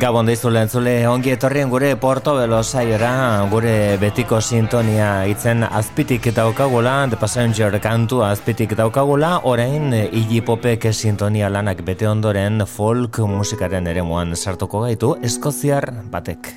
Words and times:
Gabon 0.00 0.24
deizu 0.24 0.48
lehentzule 0.48 0.92
ongi 1.10 1.34
etorrien 1.34 1.68
gure 1.68 1.90
Portobelo 2.00 2.62
saiora 2.64 3.10
gure 3.52 3.98
betiko 4.00 4.38
sintonia 4.40 5.26
itzen 5.28 5.60
azpitik 5.66 6.30
daukagula 6.32 6.94
The 7.10 7.18
Passenger 7.20 7.76
kantu 7.84 8.22
azpitik 8.24 8.72
daukagula 8.78 9.42
orain 9.44 9.92
Iggy 9.92 10.40
Popek 10.46 10.86
sintonia 10.96 11.50
lanak 11.52 11.82
bete 11.84 12.08
ondoren 12.08 12.64
folk 12.64 13.18
musikaren 13.28 13.92
ere 13.92 14.00
muan 14.00 14.32
sartuko 14.36 14.86
gaitu 14.86 15.12
eskoziar 15.20 15.90
batek. 16.08 16.48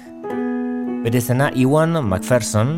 Bere 1.03 1.20
izena 1.20 1.51
Iwan 1.51 1.99
McPherson 1.99 2.77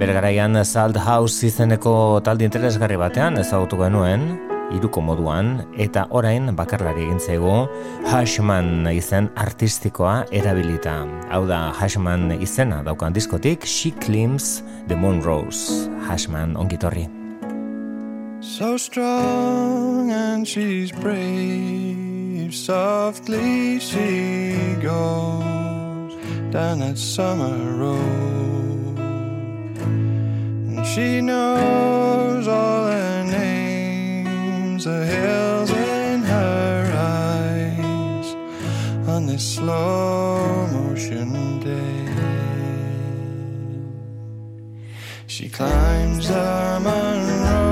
Bere 0.00 0.16
garaian 0.16 0.56
Salt 0.64 0.96
House 0.96 1.44
izeneko 1.44 2.22
talde 2.24 2.48
interesgarri 2.48 2.96
batean 2.96 3.36
ezagutu 3.44 3.76
genuen 3.84 4.53
iruko 4.72 5.02
moduan, 5.04 5.64
eta 5.76 6.06
orain 6.10 6.48
bakarlari 6.56 7.04
egin 7.04 7.20
zego 7.20 7.66
Hashman 8.08 8.86
izen 8.92 9.28
artistikoa 9.36 10.24
erabilita. 10.32 11.02
Hau 11.30 11.44
da 11.46 11.72
Hashman 11.74 12.30
izena 12.40 12.82
daukan 12.86 13.12
diskotik, 13.12 13.66
She 13.66 13.90
Climbs 13.90 14.62
the 14.88 14.96
Moon 14.96 15.20
Rose. 15.22 15.90
Hashman 16.08 16.56
ongitorri. 16.56 17.08
So 18.44 18.76
strong 18.76 20.10
and 20.10 20.46
she's 20.46 20.92
brave 20.92 22.54
Softly 22.54 23.80
she 23.80 24.76
goes 24.82 26.14
Down 26.50 26.80
that 26.80 26.98
summer 26.98 27.56
road 27.74 28.98
And 30.68 30.86
she 30.86 31.22
knows 31.22 32.46
all 32.46 32.86
her 32.86 33.13
the 34.84 35.06
hills 35.06 35.70
in 35.70 36.22
her 36.22 36.92
eyes 36.94 38.34
on 39.08 39.24
this 39.24 39.54
slow 39.54 40.66
motion 40.66 41.58
day. 41.60 42.12
She 45.26 45.48
climbs 45.48 46.28
the 46.28 46.80
Monroe's 46.82 47.64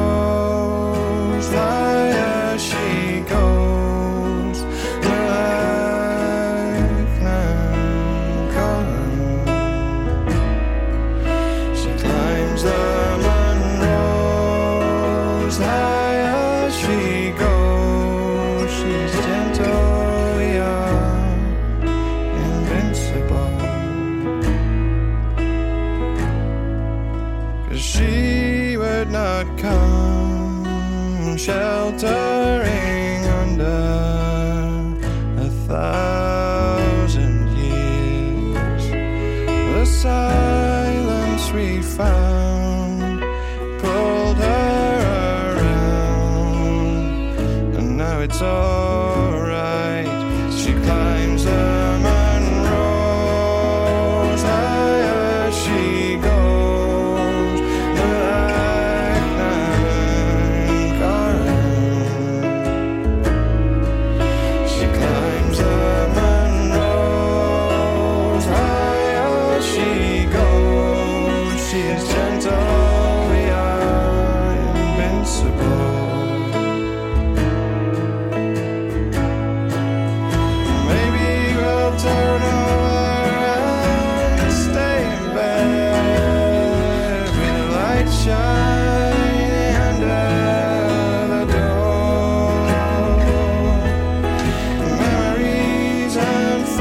sheltering 31.45 33.27
under 33.27 33.83
a 35.39 35.49
thousand 35.67 37.49
years. 37.59 38.85
The 39.75 39.85
silence 39.85 41.51
we 41.51 41.83
found 41.83 43.21
pulled 43.81 44.37
her 44.37 45.57
around, 45.57 46.55
and 47.77 47.97
now 47.99 48.21
it's 48.21 48.41
all. 48.41 48.72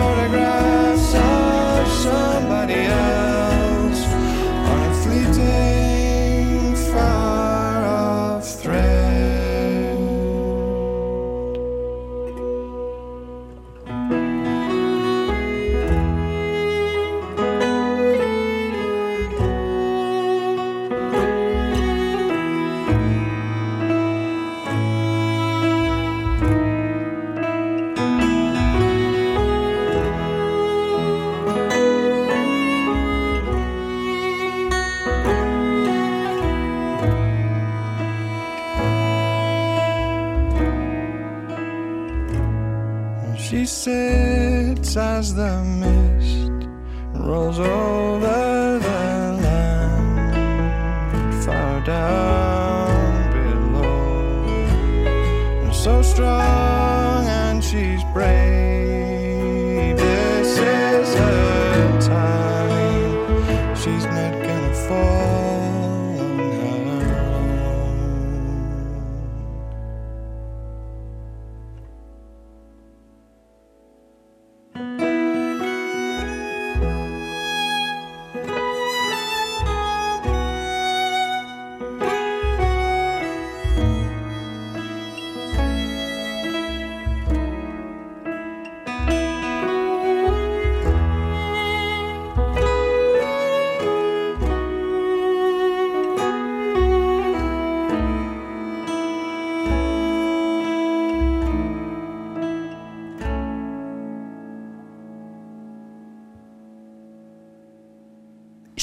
As 0.01 0.40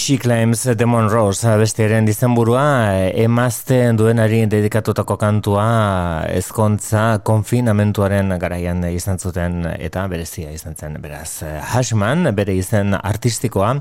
She 0.08 0.16
Claims 0.16 0.62
Demon 0.64 1.10
Rose 1.10 1.44
abestiaren 1.44 2.06
dizenburua 2.08 2.62
emazten 3.12 3.98
duenari 3.98 4.38
dedikatutako 4.48 5.18
kantua 5.20 5.64
ezkontza 6.32 7.18
konfinamentuaren 7.28 8.32
garaian 8.40 8.80
izan 8.88 9.20
zuten 9.20 9.66
eta 9.74 10.06
berezia 10.08 10.48
izan 10.48 10.78
zen 10.80 10.96
beraz. 11.02 11.44
Hashman 11.74 12.30
bere 12.38 12.54
izen 12.56 12.96
artistikoa 12.96 13.74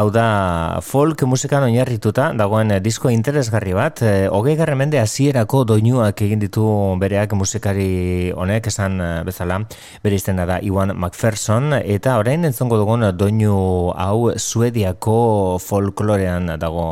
hau 0.00 0.06
da 0.14 0.80
folk 0.80 1.26
musikan 1.28 1.66
oinarrituta 1.68 2.30
dagoen 2.40 2.72
disko 2.80 3.12
interesgarri 3.12 3.76
bat 3.76 4.00
hogei 4.32 4.56
garra 4.56 4.78
mende 4.80 4.96
hasierako 5.02 5.66
doinuak 5.74 6.24
egin 6.24 6.40
ditu 6.40 6.64
bereak 7.04 7.36
musikari 7.36 8.32
honek 8.32 8.70
esan 8.72 8.96
bezala. 9.28 9.60
Bere 10.00 10.16
izena 10.16 10.48
da 10.48 10.56
Iwan 10.64 10.96
McPherson 10.96 11.82
eta 11.82 12.16
orain 12.24 12.48
entzongo 12.48 12.80
dugun 12.80 13.10
doinu 13.12 13.92
hau 13.92 14.32
suediako 14.40 15.20
folklorean 15.66 16.54
dago 16.60 16.86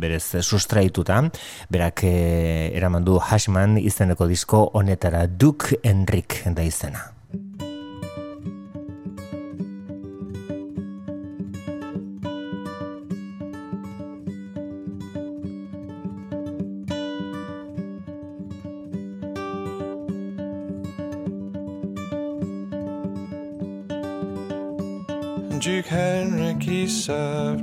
berez 0.00 0.24
sustraituta, 0.42 1.22
berak 1.70 2.04
eh, 2.08 2.70
eraman 2.76 3.04
du 3.06 3.18
Hashman 3.18 3.78
izeneko 3.82 4.28
disko 4.30 4.68
honetara 4.74 5.26
Duke 5.26 5.80
Enrik 5.82 6.42
da 6.54 6.62
izena. 6.66 7.13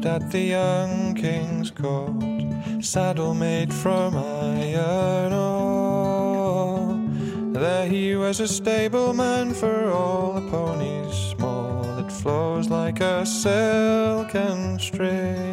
Served 0.02 0.24
at 0.24 0.32
the 0.32 0.40
young 0.40 1.16
king's 1.16 1.72
court, 1.72 2.14
saddle 2.84 3.34
made 3.34 3.74
from 3.74 4.16
iron 4.16 5.34
ore. 5.34 7.00
There 7.54 7.88
he 7.88 8.16
was 8.16 8.40
a 8.40 8.48
stableman 8.48 9.54
for 9.54 9.92
all 9.92 10.34
the 10.34 10.50
ponies 10.50 11.14
small 11.36 11.84
that 11.96 12.12
flows 12.12 12.70
like 12.70 13.02
a 13.02 13.26
silken 13.26 14.80
string. 14.80 15.51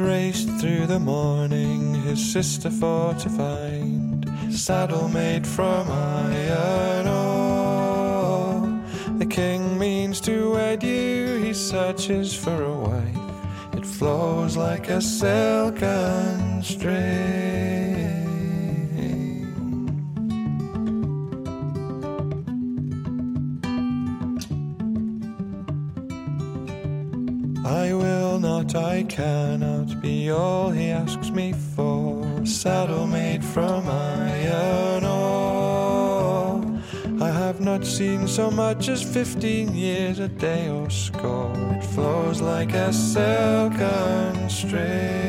Raced 0.00 0.48
through 0.58 0.86
the 0.86 0.98
morning, 0.98 1.94
his 1.94 2.32
sister 2.32 2.70
for 2.70 3.14
to 3.14 3.28
find. 3.28 4.30
Saddle 4.50 5.08
made 5.08 5.46
from 5.46 5.90
iron 5.90 7.06
ore. 7.06 8.82
The 9.18 9.26
king 9.26 9.78
means 9.78 10.20
to 10.22 10.52
wed 10.52 10.82
you, 10.82 11.36
he 11.44 11.52
searches 11.54 12.34
for 12.34 12.62
a 12.62 12.74
wife. 12.74 13.74
It 13.74 13.86
flows 13.86 14.56
like 14.56 14.88
a 14.88 15.00
silken 15.00 16.62
string. 16.62 17.99
Cannot 29.20 30.00
be 30.00 30.30
all 30.30 30.70
he 30.70 30.88
asks 30.88 31.30
me 31.30 31.52
for. 31.74 32.24
Saddle 32.46 33.06
made 33.06 33.44
from 33.44 33.86
iron 33.86 35.04
ore. 35.04 36.64
I 37.20 37.30
have 37.30 37.60
not 37.60 37.84
seen 37.84 38.26
so 38.26 38.50
much 38.50 38.88
as 38.88 39.02
fifteen 39.02 39.74
years, 39.74 40.20
a 40.20 40.28
day 40.28 40.70
or 40.70 40.88
score. 40.88 41.52
It 41.76 41.84
flows 41.84 42.40
like 42.40 42.72
a 42.72 42.92
silken 42.94 44.48
string. 44.48 45.28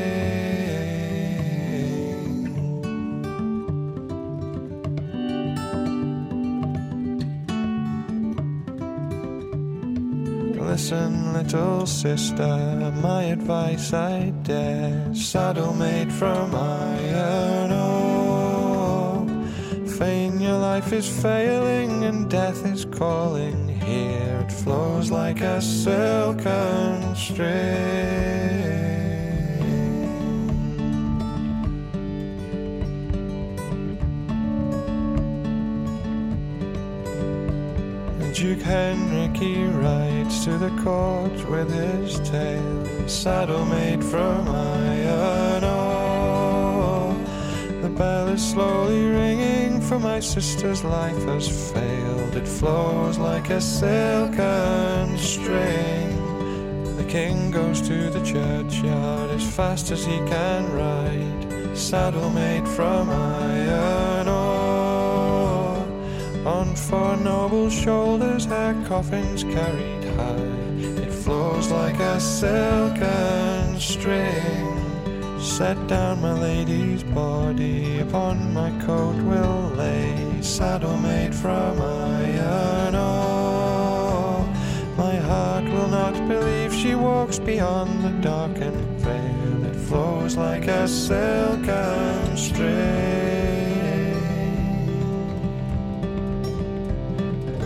Listen, 10.72 11.21
little 11.42 11.86
sister, 11.86 12.92
my 13.02 13.24
advice 13.24 13.92
I 13.92 14.30
dare. 14.44 15.12
Saddle 15.12 15.74
made 15.74 16.12
from 16.12 16.54
iron 16.54 17.72
ore. 17.72 19.26
Feign 19.98 20.40
your 20.40 20.58
life 20.58 20.92
is 20.92 21.08
failing 21.22 22.04
and 22.04 22.30
death 22.30 22.64
is 22.64 22.84
calling. 22.84 23.68
Here 23.68 24.46
it 24.46 24.52
flows 24.52 25.10
like 25.10 25.40
a 25.40 25.60
silken 25.60 27.16
string. 27.16 28.52
Duke 38.32 38.62
Henrik 38.62 39.36
he 39.36 39.64
to 40.40 40.58
the 40.58 40.70
court 40.82 41.48
with 41.48 41.70
his 41.72 42.18
tail, 42.28 43.08
saddle 43.08 43.64
made 43.66 44.02
from 44.02 44.48
iron 44.48 45.62
ore. 45.62 47.14
The 47.82 47.88
bell 47.90 48.28
is 48.28 48.42
slowly 48.50 49.04
ringing, 49.04 49.80
for 49.80 49.98
my 49.98 50.20
sister's 50.20 50.82
life 50.84 51.22
has 51.24 51.72
failed. 51.72 52.34
It 52.34 52.48
flows 52.48 53.18
like 53.18 53.50
a 53.50 53.60
silken 53.60 55.18
string. 55.18 56.16
The 56.96 57.04
king 57.04 57.50
goes 57.50 57.80
to 57.82 58.10
the 58.10 58.24
churchyard 58.24 59.30
as 59.30 59.44
fast 59.54 59.90
as 59.90 60.04
he 60.04 60.16
can 60.34 60.72
ride, 60.72 61.76
saddle 61.76 62.30
made 62.30 62.66
from 62.66 63.10
iron 63.10 64.28
ore. 64.28 65.86
On 66.46 66.74
four 66.74 67.16
noble 67.18 67.68
shoulders, 67.70 68.46
her 68.46 68.74
coffin's 68.88 69.44
carried 69.44 69.91
flows 71.32 71.70
like 71.70 71.98
a 71.98 72.20
silken 72.20 73.80
string. 73.80 75.40
Set 75.40 75.78
down 75.86 76.20
my 76.20 76.34
lady's 76.48 77.02
body, 77.04 78.00
upon 78.00 78.52
my 78.52 78.70
coat 78.86 79.16
will 79.30 79.72
lay. 79.82 80.42
Saddle 80.42 80.98
made 80.98 81.34
from 81.34 81.80
iron 81.80 82.94
ore. 82.94 84.44
My 85.04 85.16
heart 85.28 85.64
will 85.74 85.88
not 85.88 86.14
believe 86.28 86.70
she 86.74 86.94
walks 86.94 87.38
beyond 87.38 88.04
the 88.04 88.14
darkened 88.30 88.86
veil. 89.00 89.64
It 89.70 89.78
flows 89.88 90.36
like 90.36 90.66
a 90.66 90.86
silken 90.86 92.36
string. 92.36 92.92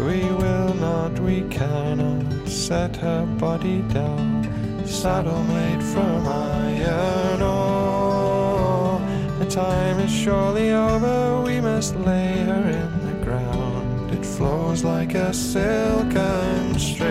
We 0.07 0.21
will 0.41 0.75
not, 0.75 1.19
we 1.19 1.43
cannot 1.59 2.16
set 2.49 2.97
her 2.97 3.27
body 3.39 3.83
down. 3.93 4.45
Saddle 4.87 5.43
made 5.45 5.83
from 5.83 6.27
iron 6.27 7.43
ore. 7.43 9.01
The 9.39 9.47
time 9.47 9.99
is 10.01 10.11
surely 10.13 10.71
over, 10.73 11.43
we 11.43 11.61
must 11.61 11.97
lay 11.97 12.39
her 12.45 12.69
in 12.83 13.07
the 13.07 13.25
ground. 13.25 14.13
It 14.13 14.25
flows 14.25 14.85
like 14.85 15.15
a 15.15 15.33
silken 15.35 16.79
string. 16.79 17.11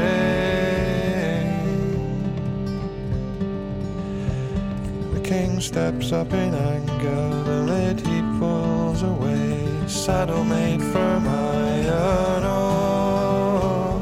The 5.13 5.21
king 5.21 5.59
steps 5.59 6.11
up 6.11 6.31
in 6.33 6.53
anger, 6.53 7.43
the 7.43 7.63
lid 7.63 7.99
he 7.99 8.21
pulls 8.39 9.03
away. 9.03 9.67
Saddle 9.87 10.43
made 10.45 10.81
from 10.81 11.27
iron 11.27 12.43
ore. 12.43 14.01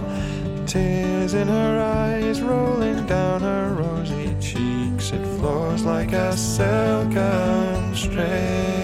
Tears 0.65 1.12
in 1.33 1.47
her 1.47 1.79
eyes 1.79 2.41
rolling 2.41 3.05
down 3.07 3.41
her 3.41 3.73
rosy 3.73 4.35
cheeks. 4.39 5.11
It 5.11 5.25
flows 5.37 5.83
like 5.83 6.11
a 6.11 6.37
silken 6.37 7.95
string. 7.95 8.83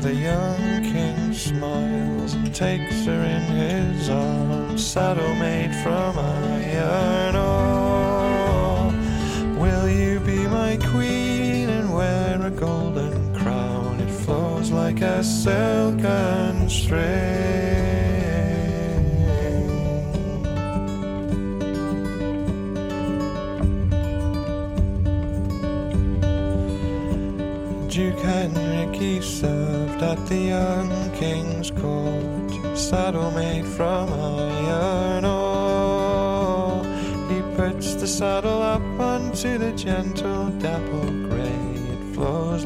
The 0.00 0.14
young 0.14 0.82
king 0.82 1.32
smiles 1.32 2.34
and 2.34 2.54
takes 2.54 3.04
her 3.04 3.22
in 3.24 3.42
his 3.42 4.10
arms, 4.10 4.84
saddle 4.84 5.34
made 5.36 5.74
from 5.76 6.18
iron 6.18 7.36
self 15.26 16.00
constraint. 16.00 17.26
Duke 27.88 28.18
Henry 28.20 28.76
he 28.98 29.20
served 29.20 30.02
at 30.02 30.26
the 30.26 30.36
young 30.36 30.90
king's 31.12 31.70
court, 31.70 32.78
saddle 32.78 33.30
made 33.32 33.66
from 33.66 34.12
iron 34.12 35.24
ore. 35.24 36.84
He 37.30 37.40
puts 37.56 37.94
the 37.94 38.06
saddle 38.06 38.62
up 38.62 38.82
onto 39.00 39.58
the 39.58 39.72
gentle 39.72 40.50
dapple 40.58 41.15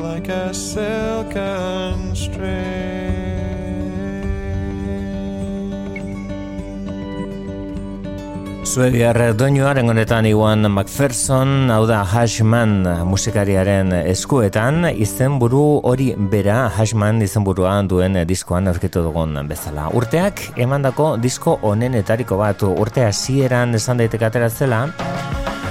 like 0.03 0.29
a 0.29 0.55
silken 0.55 2.17
string. 2.17 3.41
Suediar 8.71 9.17
doinuaren 9.35 9.89
honetan 9.91 10.27
Iwan 10.31 10.63
McPherson, 10.71 11.73
hau 11.75 11.89
da 11.91 12.05
Hashman 12.07 12.85
musikariaren 13.09 13.91
eskuetan, 14.13 14.85
izenburu 14.95 15.81
hori 15.91 16.13
bera 16.31 16.69
Hashman 16.77 17.19
izenburuan 17.27 17.89
duen 17.91 18.21
diskoan 18.31 18.71
aurkitu 18.71 19.03
dugun 19.03 19.35
bezala. 19.51 19.89
Urteak 19.91 20.53
emandako 20.55 21.17
disko 21.19 21.59
honenetariko 21.67 22.39
bat 22.39 22.63
urtea 22.63 23.11
hasieran 23.11 23.75
esan 23.75 23.99
daiteke 24.05 24.29
ateratzela, 24.31 24.85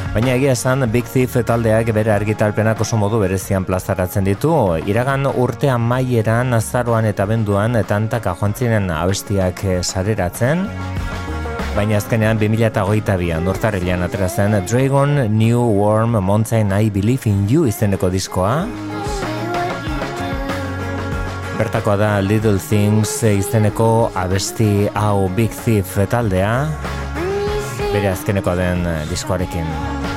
Baina 0.10 0.32
egia 0.34 0.56
esan 0.56 0.88
Big 0.90 1.06
Thief 1.06 1.36
taldeak 1.46 1.92
bere 1.94 2.10
argitalpenak 2.10 2.80
oso 2.82 2.98
modu 2.98 3.20
berezian 3.22 3.62
plazaratzen 3.62 4.26
ditu. 4.26 4.50
Iragan 4.90 5.30
urtean 5.30 5.86
maieran, 5.86 6.56
azaroan 6.58 7.06
eta 7.06 7.28
benduan, 7.30 7.78
tantaka 7.86 8.34
joan 8.40 8.56
ziren 8.58 8.90
abestiak 8.90 9.62
sareratzen. 9.84 10.66
Baina 11.76 12.00
azkenean 12.02 12.42
2008an 12.42 13.46
urtarrilean 13.54 14.02
atera 14.02 14.28
Dragon 14.66 15.30
New 15.30 15.62
Warm 15.78 16.18
Mountain 16.18 16.74
I 16.74 16.90
Believe 16.90 17.30
in 17.30 17.46
You 17.48 17.68
izeneko 17.68 18.10
diskoa. 18.10 18.66
Bertakoa 21.60 21.98
da 21.98 22.20
Little 22.20 22.58
Things 22.58 23.22
izeneko 23.22 24.10
abesti 24.16 24.90
hau 24.96 25.30
Big 25.30 25.52
Thief 25.52 26.00
taldea 26.10 26.99
bere 27.94 28.12
azkeneko 28.12 28.56
den 28.60 28.86
diskoarekin 29.10 30.09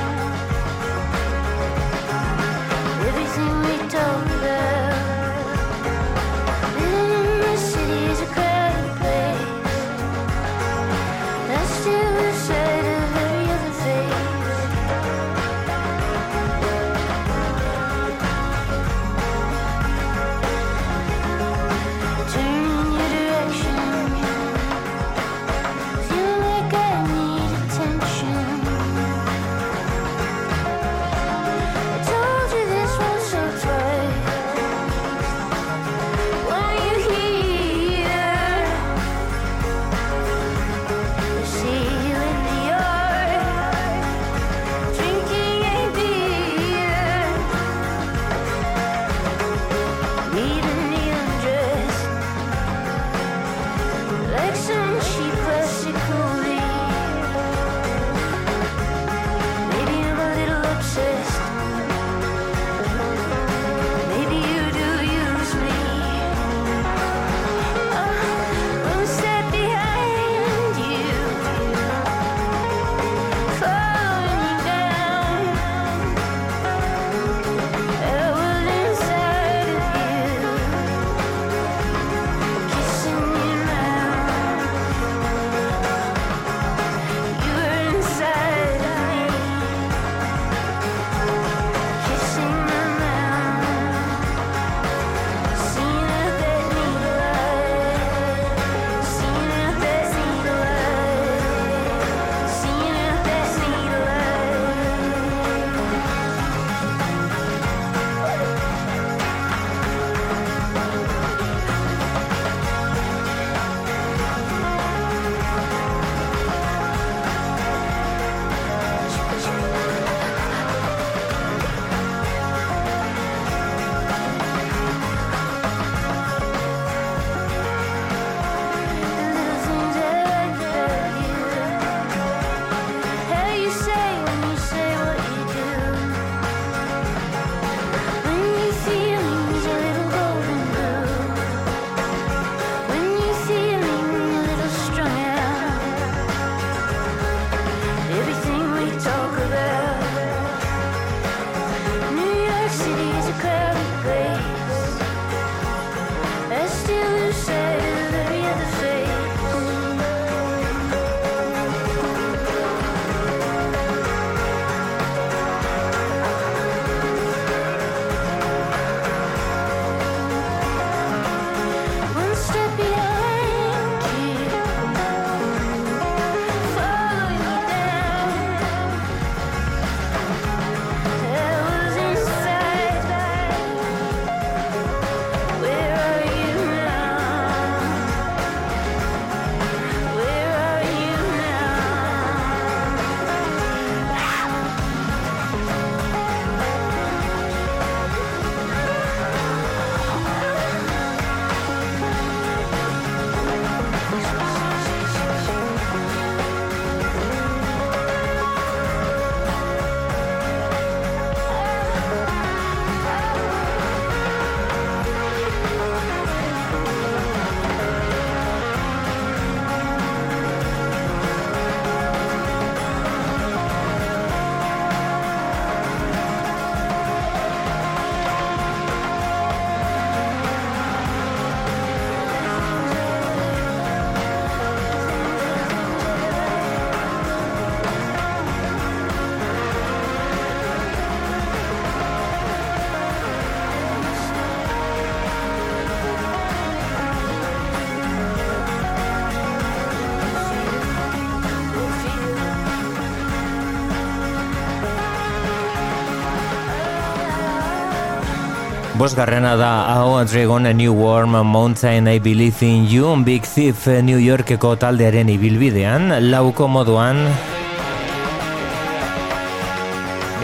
Bosgarrena 259.03 259.57
da 259.59 259.99
hau 259.99 260.23
Dragon 260.23 260.65
A 260.65 260.71
New 260.71 260.93
Warm 260.95 261.35
Mountain 261.43 262.07
I 262.07 262.19
Believe 262.23 262.63
in 262.63 262.87
You 262.87 263.11
Big 263.19 263.43
Thief 263.43 263.83
New 263.99 264.15
Yorkeko 264.15 264.79
taldearen 264.79 265.27
ibilbidean 265.27 266.07
lauko 266.31 266.69
moduan. 266.71 267.19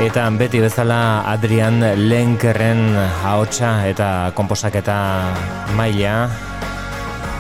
Eta 0.04 0.28
beti 0.36 0.60
bezala 0.60 1.24
Adrian 1.32 1.80
Lenkerren 2.12 3.00
haotxa 3.24 3.88
eta 3.88 4.36
komposaketa 4.36 5.00
maila 5.80 6.28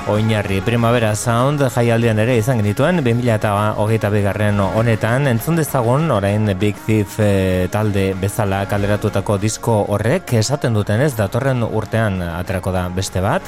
Oinarri. 0.10 0.58
Primavera 0.66 1.12
Sound 1.14 1.62
jaialdian 1.70 2.18
ere 2.24 2.40
izan 2.40 2.58
genituen 2.64 3.04
2008 3.06 4.10
bigarren 4.10 4.58
honetan. 4.64 5.28
Entzun 5.30 5.60
dezagun 5.60 6.10
orain 6.10 6.50
Big 6.58 6.80
Thief 6.88 7.20
e, 7.22 7.68
talde 7.70 8.08
bezala 8.18 8.64
kalderatutako 8.72 9.38
disko 9.38 9.76
horrek 9.94 10.34
esaten 10.40 10.74
duten 10.74 11.04
ez 11.06 11.14
datorren 11.18 11.62
urtean 11.62 12.24
aterako 12.26 12.74
da 12.74 12.88
beste 12.90 13.22
bat. 13.22 13.46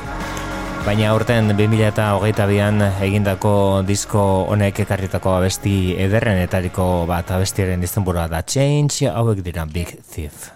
Baina 0.85 1.09
aurten 1.15 1.49
2008an 1.57 2.85
egindako 3.07 3.55
disko 3.87 4.23
honek 4.53 4.83
ekarritako 4.85 5.35
abesti 5.39 5.75
ederren 5.97 6.43
etariko 6.45 7.07
bat 7.09 7.33
abestiaren 7.33 7.81
izenburua 7.89 8.29
da. 8.29 8.45
Change 8.45 9.09
hauek 9.09 9.41
dira 9.41 9.65
Big 9.65 9.97
Thief 10.13 10.51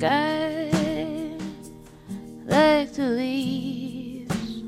sky, 0.00 0.70
like 2.46 2.90
the 2.94 3.06
leaves 3.20 4.62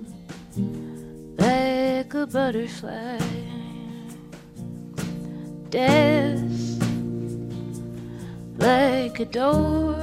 like 1.38 2.12
a 2.12 2.26
butterfly. 2.26 3.18
Death 5.70 6.82
like 8.58 9.20
a 9.20 9.24
door 9.24 9.96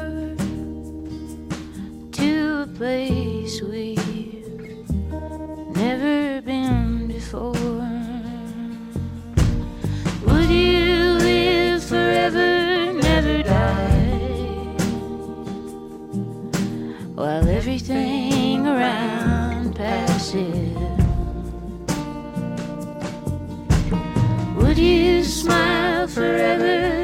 to 2.12 2.63
a 2.63 2.68
place 2.76 3.62
we've 3.62 4.88
never 5.76 6.42
been 6.42 7.08
before. 7.08 7.59
everything 17.91 18.67
around 18.67 19.75
passes. 19.75 20.78
Would 24.58 24.78
you 24.78 25.23
smile 25.23 26.08
forever? 26.08 26.98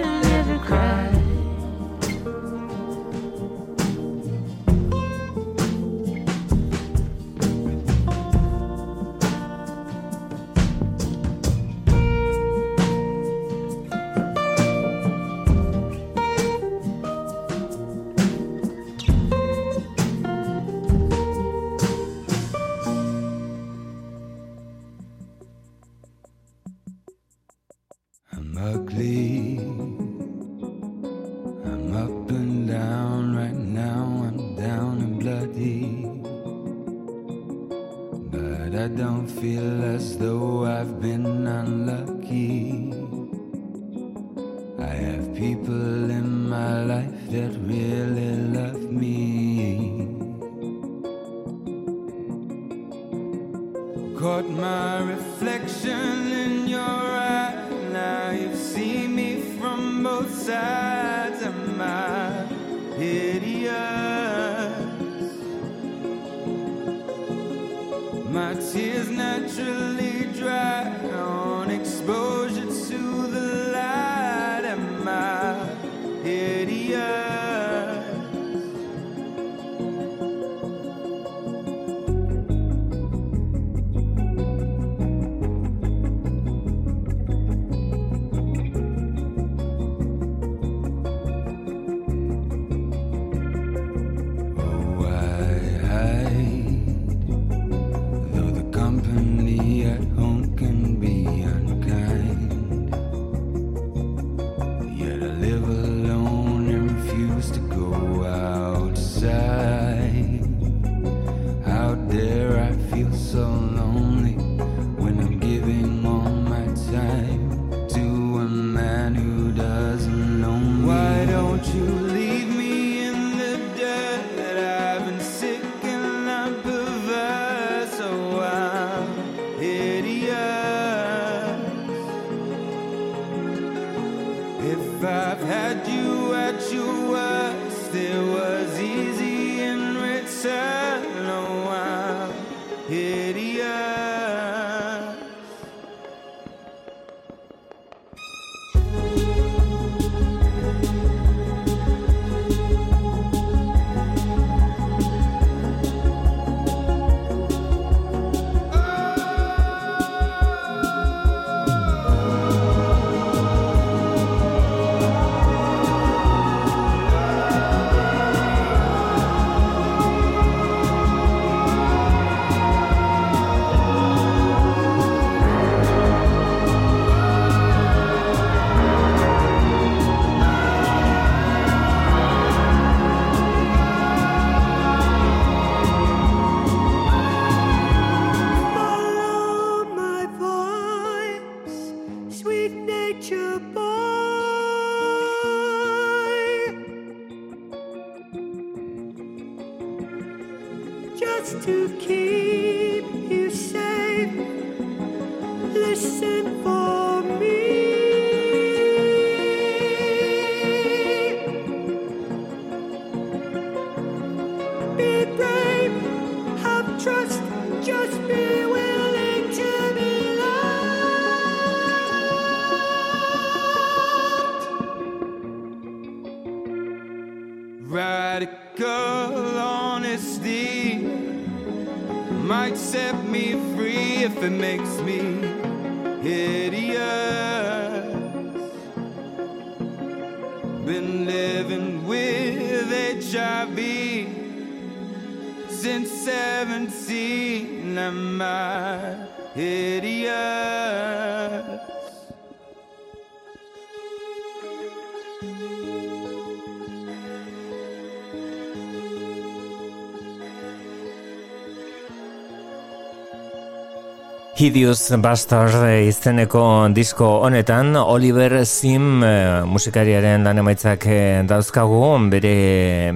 Hideous 264.65 265.12
Bastard 265.21 265.84
izeneko 266.08 266.60
disko 266.89 267.28
honetan 267.45 267.91
Oliver 267.99 268.63
Sim 268.65 269.21
eh, 269.21 269.62
musikariaren 269.69 270.41
lan 270.47 270.58
emaitzak 270.58 271.06
eh, 271.06 271.43
dauzkagu. 271.45 271.99
Bere, 272.32 272.54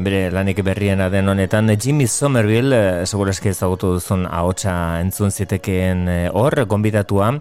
bere 0.06 0.20
lanik 0.30 0.62
berriena 0.68 1.08
den 1.10 1.32
honetan 1.34 1.72
Jimmy 1.74 2.06
Somerville 2.06 2.78
eh, 2.78 3.08
segurazki 3.08 3.50
ezagutu 3.50 3.96
duzun 3.96 4.28
ahotsa 4.30 4.76
entzun 5.02 5.34
zitekeen 5.34 6.06
hor 6.38 6.54
gonbidatua 6.70 7.32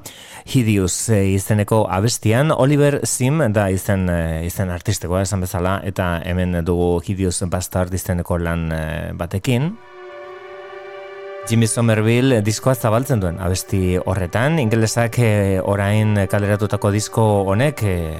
Hideous 0.54 1.10
izeneko 1.12 1.82
abestian. 1.92 2.54
Oliver 2.56 3.02
Sim 3.04 3.44
da 3.52 3.68
izen 3.68 4.08
izen 4.48 4.72
artistekoa 4.72 5.26
esan 5.28 5.44
bezala 5.44 5.82
eta 5.84 6.14
hemen 6.24 6.62
dugu 6.64 6.94
Hideous 7.04 7.44
Bastard 7.52 7.92
izeneko 7.92 8.40
lan 8.40 8.70
batekin. 9.20 9.74
Jimmy 11.48 11.66
Somerville 11.66 12.42
diskoa 12.44 12.74
zabaltzen 12.76 13.22
duen 13.22 13.38
abesti 13.40 13.96
horretan, 13.96 14.58
ingelesak 14.60 15.16
eh, 15.24 15.56
orain 15.64 16.26
kaleratutako 16.28 16.90
disko 16.92 17.24
honek 17.48 17.80
eh, 17.88 18.18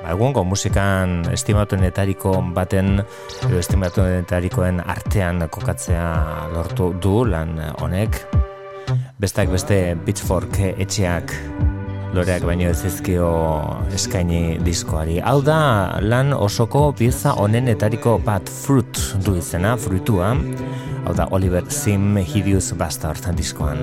ba, 0.00 0.14
egungo 0.14 0.46
musikan 0.48 1.18
estimatuenetariko 1.28 2.32
baten 2.56 3.02
edo 3.02 3.60
estimatuenetarikoen 3.60 4.80
artean 4.80 5.44
kokatzea 5.52 6.06
lortu 6.54 6.94
du 6.96 7.26
lan 7.28 7.58
honek 7.84 8.22
bestak 9.20 9.52
beste 9.52 9.82
Pitchfork 10.06 10.56
etxeak 10.70 11.36
loreak 12.16 12.48
baino 12.48 12.70
ez 12.72 12.80
ezkio 12.88 13.28
eskaini 13.94 14.56
diskoari. 14.64 15.20
Hau 15.20 15.38
da, 15.46 15.60
lan 16.00 16.32
osoko 16.34 16.88
pieza 16.96 17.36
honenetariko 17.38 18.16
bat 18.24 18.48
fruit 18.50 19.04
du 19.22 19.36
izena, 19.38 19.76
fruitua. 19.78 20.32
Hau 21.10 21.16
da, 21.16 21.26
Oliver 21.34 21.64
Sim 21.68 22.16
Hideous 22.16 22.72
Bastard 22.78 23.24
diskoan. 23.34 23.78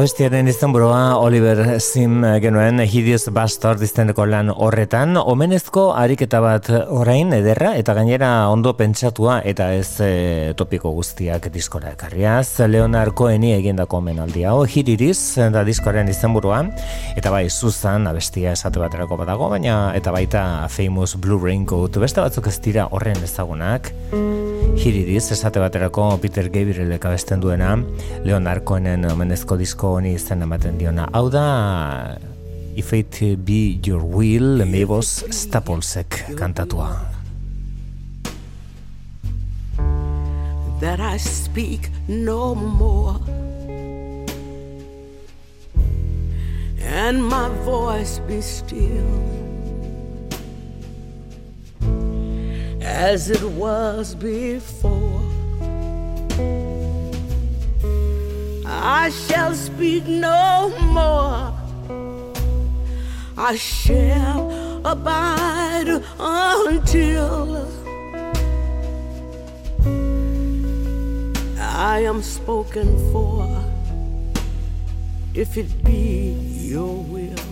Abestiaren 0.00 0.48
izan 0.48 0.72
burua 0.72 1.18
Oliver 1.20 1.58
Sim 1.76 2.22
genuen 2.40 2.80
Hideous 2.80 3.28
Bastard 3.36 3.82
izteneko 3.84 4.24
lan 4.24 4.48
horretan. 4.48 5.18
Omenezko 5.20 5.90
ariketa 5.92 6.40
bat 6.40 6.70
orain 6.88 7.34
ederra 7.36 7.74
eta 7.76 7.92
gainera 7.98 8.30
ondo 8.48 8.72
pentsatua 8.78 9.40
eta 9.44 9.66
ez 9.76 10.00
e, 10.00 10.10
topiko 10.56 10.94
guztiak 10.96 11.50
diskora 11.52 11.92
ekarriaz. 11.92 12.62
Leonard 12.72 13.12
Coheni 13.12 13.52
egindako 13.58 14.00
omenaldi 14.00 14.46
hau 14.48 14.62
Hiririz 14.64 15.36
da 15.52 15.66
diskoaren 15.68 16.08
izan 16.08 16.38
eta 17.16 17.30
bai 17.30 17.50
Susan 17.50 18.06
abestia 18.06 18.52
esate 18.52 18.80
baterako 18.80 19.20
badago 19.20 19.50
baina 19.50 19.92
eta 19.94 20.12
baita 20.16 20.68
Famous 20.68 21.16
Blue 21.16 21.44
Raincoat 21.44 22.00
beste 22.00 22.20
batzuk 22.24 22.46
ez 22.46 22.60
dira 22.60 22.88
horren 22.90 23.20
ezagunak 23.22 23.92
Hiririz 24.80 25.26
esate 25.34 25.60
baterako 25.60 26.06
Peter 26.22 26.46
Gabriel 26.48 26.94
ekabesten 26.94 27.42
duena 27.42 27.74
Leonard 28.24 28.64
Cohenen 28.64 29.04
omenezko 29.10 29.58
disko 29.60 29.90
honi 29.98 30.14
izan 30.16 30.40
ematen 30.46 30.78
diona. 30.80 31.04
Hau 31.12 31.26
da, 31.28 32.16
If 32.80 32.94
It 32.96 33.18
Be 33.44 33.76
Your 33.84 34.00
Will, 34.00 34.64
Mabos 34.64 35.26
Stapolsek 35.36 36.22
kantatua. 36.38 36.94
That 40.80 40.98
I 41.00 41.18
speak 41.18 41.90
no 42.08 42.54
more 42.54 43.20
And 46.80 47.22
my 47.22 47.50
voice 47.66 48.18
be 48.26 48.40
still 48.40 49.49
As 52.92 53.30
it 53.30 53.42
was 53.42 54.14
before 54.16 55.22
I 58.66 59.10
shall 59.10 59.54
speak 59.54 60.06
no 60.06 60.74
more. 60.92 61.54
I 63.38 63.56
shall 63.56 64.50
abide 64.84 66.02
until 66.18 67.68
I 71.58 72.00
am 72.00 72.22
spoken 72.22 72.88
for, 73.12 73.46
if 75.32 75.56
it 75.56 75.84
be 75.84 76.32
your 76.72 76.96
will. 77.04 77.49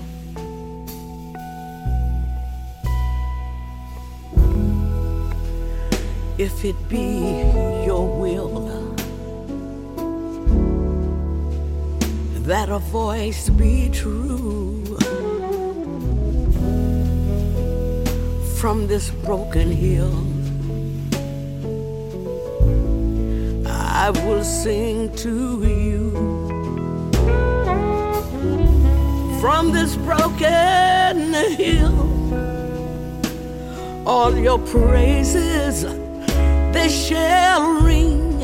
If 6.38 6.64
it 6.64 6.76
be 6.88 7.42
your 7.84 8.06
will. 8.20 8.78
that 12.48 12.70
a 12.70 12.78
voice 12.78 13.50
be 13.50 13.90
true 13.90 14.82
from 18.56 18.86
this 18.86 19.10
broken 19.10 19.70
hill. 19.70 20.24
I 23.66 24.08
will 24.24 24.42
sing 24.42 25.14
to 25.16 25.62
you 25.62 26.10
from 29.42 29.72
this 29.72 29.94
broken 29.96 31.34
hill. 31.60 31.98
All 34.06 34.34
your 34.34 34.58
praises, 34.58 35.84
shall 36.88 37.82
ring. 37.82 38.42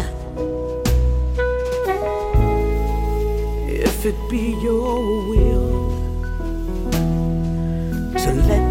If 3.66 4.06
it 4.06 4.16
be 4.30 4.56
your 4.62 5.26
will 5.28 5.90
to 8.18 8.32
let 8.48 8.63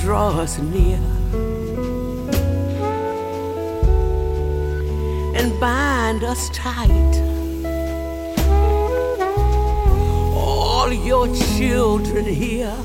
draw 0.00 0.30
us 0.30 0.58
near 0.58 0.98
and 5.36 5.60
bind 5.60 6.24
us 6.24 6.48
tight. 6.50 7.14
All 10.34 10.90
your 10.90 11.26
children 11.34 12.24
here 12.24 12.76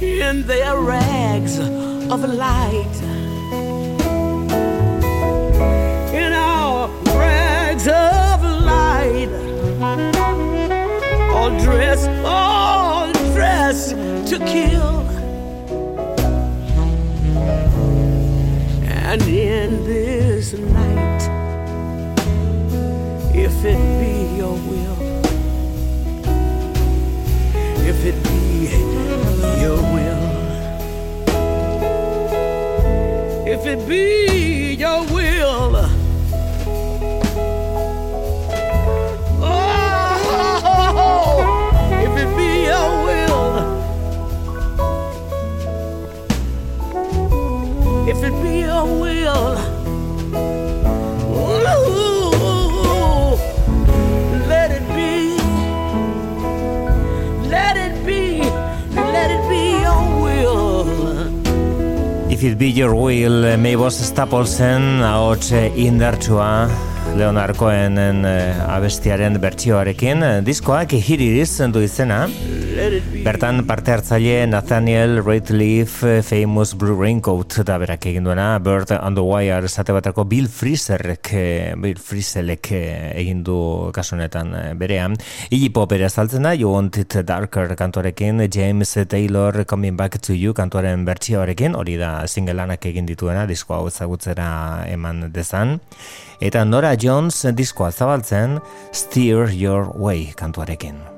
in 0.00 0.46
their 0.46 0.80
rags 0.80 1.58
of 1.58 2.24
light. 2.24 2.96
In 6.14 6.32
our 6.32 6.88
rags 7.04 7.86
of 7.86 8.42
light, 8.64 9.28
all 11.34 11.50
dressed, 11.60 12.08
all 12.24 12.81
dressed 13.72 13.96
to 14.28 14.38
kill. 14.38 15.00
And 18.84 19.22
in 19.22 19.84
this 19.84 20.52
night, 20.52 21.22
if 23.34 23.64
it 23.64 23.80
be 24.00 24.36
your 24.36 24.56
will, 24.68 24.98
if 27.88 28.04
it 28.04 28.22
be 28.24 28.68
your 29.60 29.78
will. 29.94 30.22
If 33.44 33.66
it 33.66 33.86
be 33.88 34.41
it 62.44 62.58
be 62.58 62.66
your 62.66 62.94
will 62.94 63.44
eh, 63.44 63.56
Mabos 63.56 63.98
Staplesen 64.02 65.02
Ahots 65.02 65.52
eh, 65.52 65.70
indartsua 65.76 66.68
Leonard 67.16 67.56
Cohenen 67.56 68.24
eh, 68.24 68.56
abestiaren 68.66 69.36
bertsioarekin. 69.42 70.24
Diskoak 70.46 70.94
hiririz 70.96 71.60
du 71.74 71.82
izena. 71.84 72.24
Bertan 72.92 73.62
parte 73.64 73.88
hartzaile 73.94 74.46
Nathaniel 74.46 75.22
Rateliff 75.24 76.02
eh, 76.04 76.20
Famous 76.20 76.74
Blue 76.76 76.92
Raincoat 76.98 77.62
da 77.64 77.78
berak 77.80 78.04
egin 78.10 78.26
duena. 78.26 78.58
Bird 78.60 78.90
on 78.98 79.14
the 79.16 79.22
Wire 79.24 79.64
esate 79.64 79.94
batako 79.96 80.26
Bill 80.28 80.48
Frizerrek 80.52 81.30
eh, 81.32 81.72
Bill 81.80 81.96
Frizelek 81.96 82.68
eh, 82.76 83.12
egin 83.22 83.40
du 83.46 83.56
kasunetan 83.96 84.52
berean. 84.76 85.16
Iggy 85.48 85.70
Pop 85.72 85.94
ere 85.96 86.04
azaltzen 86.10 86.44
da 86.44 86.52
You 86.52 86.74
Want 86.74 86.98
It 87.00 87.16
Darker 87.24 87.72
kantuarekin. 87.80 88.44
James 88.52 88.92
Taylor 89.08 89.64
Coming 89.64 89.96
Back 89.96 90.20
to 90.26 90.36
You 90.36 90.52
kantuaren 90.52 91.06
bertsioarekin. 91.08 91.78
Hori 91.78 91.96
da 91.96 92.26
singelanak 92.28 92.84
egin 92.92 93.08
dituena 93.08 93.46
disko 93.48 93.78
hau 93.78 93.86
ezagutzera 93.88 94.50
eman 94.92 95.30
dezan. 95.32 95.78
Eta 96.44 96.66
Nora 96.68 96.92
Jones 97.00 97.40
diskoa 97.56 97.88
zabaltzen 97.92 98.60
Steer 98.92 99.48
Your 99.56 99.88
Way 99.96 100.34
kantuarekin 100.36 101.11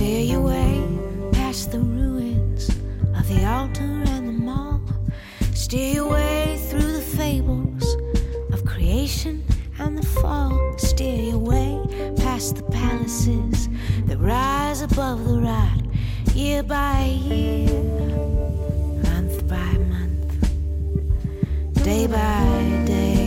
Steer 0.00 0.20
your 0.22 0.40
way 0.40 0.82
past 1.30 1.72
the 1.72 1.78
ruins 1.78 2.70
of 3.18 3.28
the 3.28 3.44
altar 3.44 3.82
and 3.82 4.28
the 4.28 4.32
mall. 4.32 4.80
Steer 5.52 5.92
your 5.96 6.08
way 6.08 6.56
through 6.70 6.92
the 6.94 7.02
fables 7.02 7.84
of 8.50 8.64
creation 8.64 9.44
and 9.78 9.98
the 9.98 10.06
fall. 10.06 10.58
Steer 10.78 11.24
your 11.32 11.38
way 11.38 11.84
past 12.16 12.56
the 12.56 12.62
palaces 12.62 13.68
that 14.06 14.16
rise 14.16 14.80
above 14.80 15.28
the 15.28 15.38
rot, 15.38 15.84
year 16.34 16.62
by 16.62 17.04
year, 17.04 17.68
month 19.04 19.46
by 19.46 19.72
month, 19.92 21.84
day 21.84 22.06
by 22.06 22.84
day. 22.86 23.19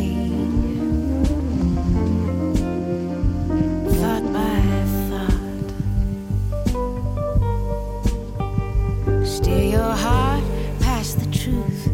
Steer 9.37 9.63
your 9.63 9.95
heart 9.95 10.43
past 10.79 11.19
the 11.19 11.25
truth 11.35 11.89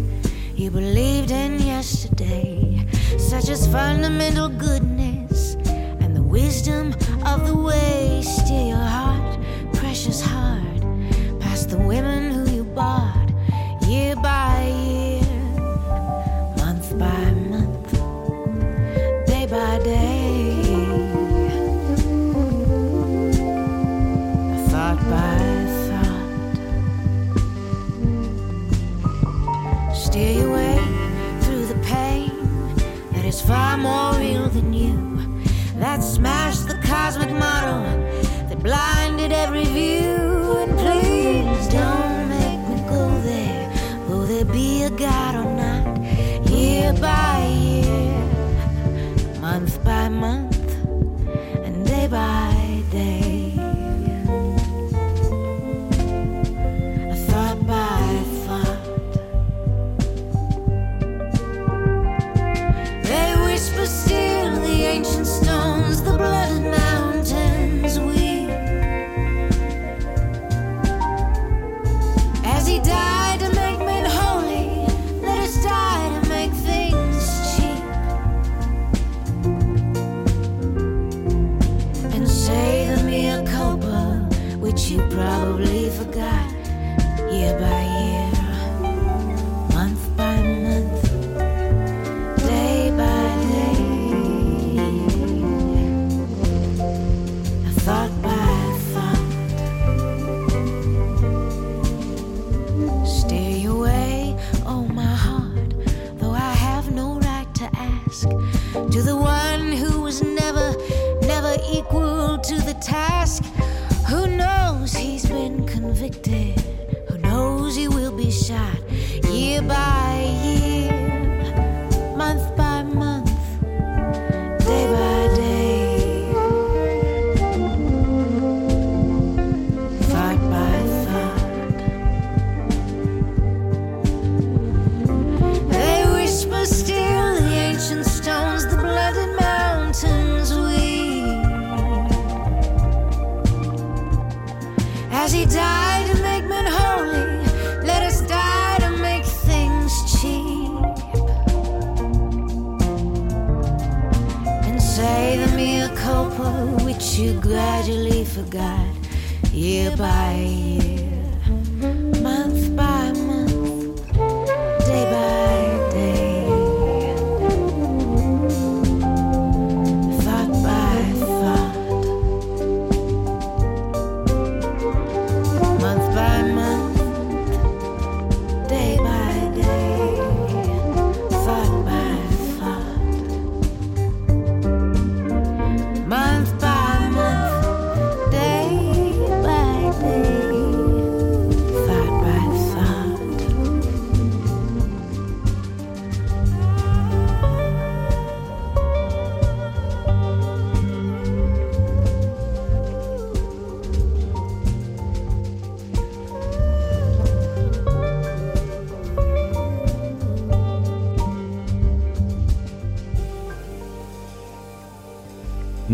you 0.55 0.69
believed 0.69 1.31
in 1.31 1.57
yesterday, 1.61 2.85
such 3.17 3.47
as 3.47 3.65
fundamental 3.65 4.49
goodness 4.49 5.55
and 6.01 6.13
the 6.13 6.21
wisdom 6.21 6.93
of 7.25 7.47
the 7.47 7.55
way. 7.55 8.21
Steer 8.21 8.67
your 8.75 8.87
heart, 8.97 9.39
precious 9.73 10.19
heart, 10.19 10.81
past 11.39 11.69
the 11.69 11.77
women 11.77 12.33
who 12.33 12.51
you 12.51 12.65
bought 12.65 13.31
year 13.87 14.17
by 14.17 14.67
year, 14.67 15.08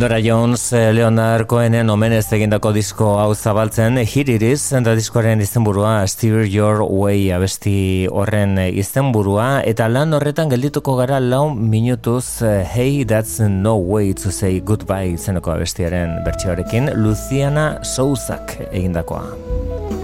Indora 0.05 0.21
Jones 0.21 0.71
eh, 0.71 0.93
Leonard 0.93 1.47
Cohenen 1.49 1.89
omenez 1.89 2.27
egindako 2.35 2.69
disko 2.75 3.07
hau 3.17 3.31
zabaltzen 3.33 3.97
eh, 3.97 4.03
Hiriris 4.05 4.67
da 4.85 4.93
diskoaren 4.93 5.41
izenburua 5.41 5.95
Steer 6.05 6.45
Your 6.45 6.83
Way 6.85 7.31
abesti 7.33 8.05
horren 8.13 8.53
eh, 8.61 8.67
izenburua 8.77 9.63
eta 9.65 9.89
lan 9.89 10.13
horretan 10.13 10.53
geldituko 10.53 10.93
gara 11.01 11.17
lau 11.17 11.47
minutuz 11.55 12.45
Hey 12.45 13.01
That's 13.01 13.41
No 13.49 13.79
Way 13.81 14.13
to 14.21 14.29
Say 14.29 14.61
Goodbye 14.61 15.15
izeneko 15.17 15.55
abestiaren 15.57 16.19
bertsioarekin 16.27 16.93
Luciana 17.01 17.71
Souzak 17.81 18.59
egindakoa. 18.69 19.94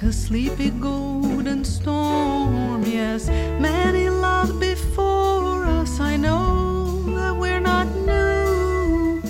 like 0.00 0.10
a 0.10 0.12
sleepy 0.12 0.70
golden 0.70 1.62
storm. 1.62 2.82
Yes, 2.84 3.28
many 3.60 4.08
loved 4.08 4.58
before 4.58 5.66
us. 5.66 6.00
I 6.00 6.16
know 6.16 7.02
that 7.16 7.36
we're 7.36 7.60
not 7.60 7.86
new. 8.06 9.22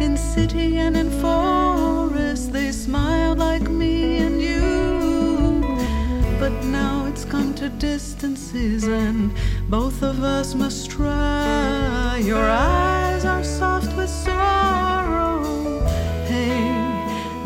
In 0.00 0.16
city 0.16 0.78
and 0.78 0.96
in 0.96 1.10
forest, 1.20 2.52
they 2.52 2.70
smiled 2.70 3.38
like 3.38 3.68
me 3.68 4.18
and 4.18 4.40
you. 4.40 5.62
But 6.38 6.52
now 6.64 7.06
it's 7.06 7.24
come 7.24 7.52
to 7.54 7.68
distances, 7.68 8.84
and 8.84 9.32
both 9.68 10.02
of 10.02 10.22
us 10.22 10.54
must 10.54 10.90
try. 10.90 12.22
Your 12.24 12.48
eyes 12.48 13.24
are 13.24 13.42
soft 13.42 13.96
with 13.96 14.10
sorrow. 14.10 15.42
Hey, 16.28 16.60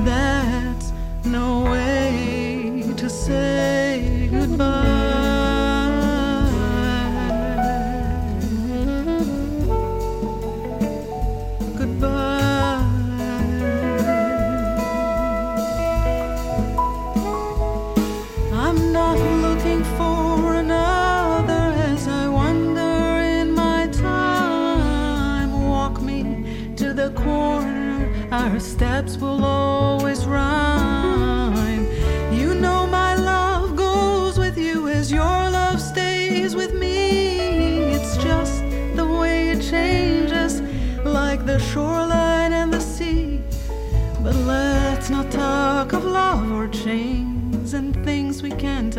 that's 0.05 0.93
no 1.25 1.65
way 1.65 2.28
say 3.29 4.29
goodbye. 4.33 4.98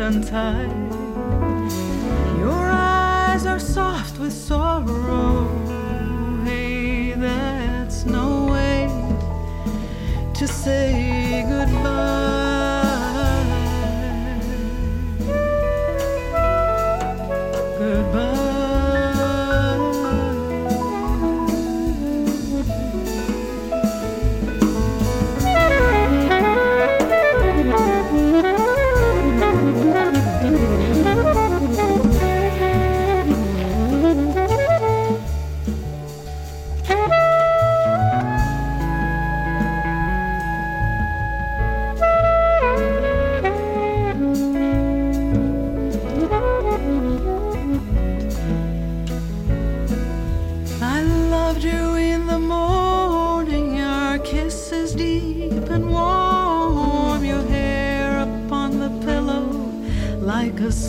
Can't. 0.00 0.92
Your 2.38 2.64
eyes 2.70 3.44
are 3.44 3.58
soft 3.58 4.18
with 4.18 4.32
sorrow. 4.32 5.46
Hey, 6.44 7.12
that's 7.12 8.06
no 8.06 8.46
way 8.46 8.88
to 10.32 10.48
say 10.48 11.44
goodbye. 11.46 12.09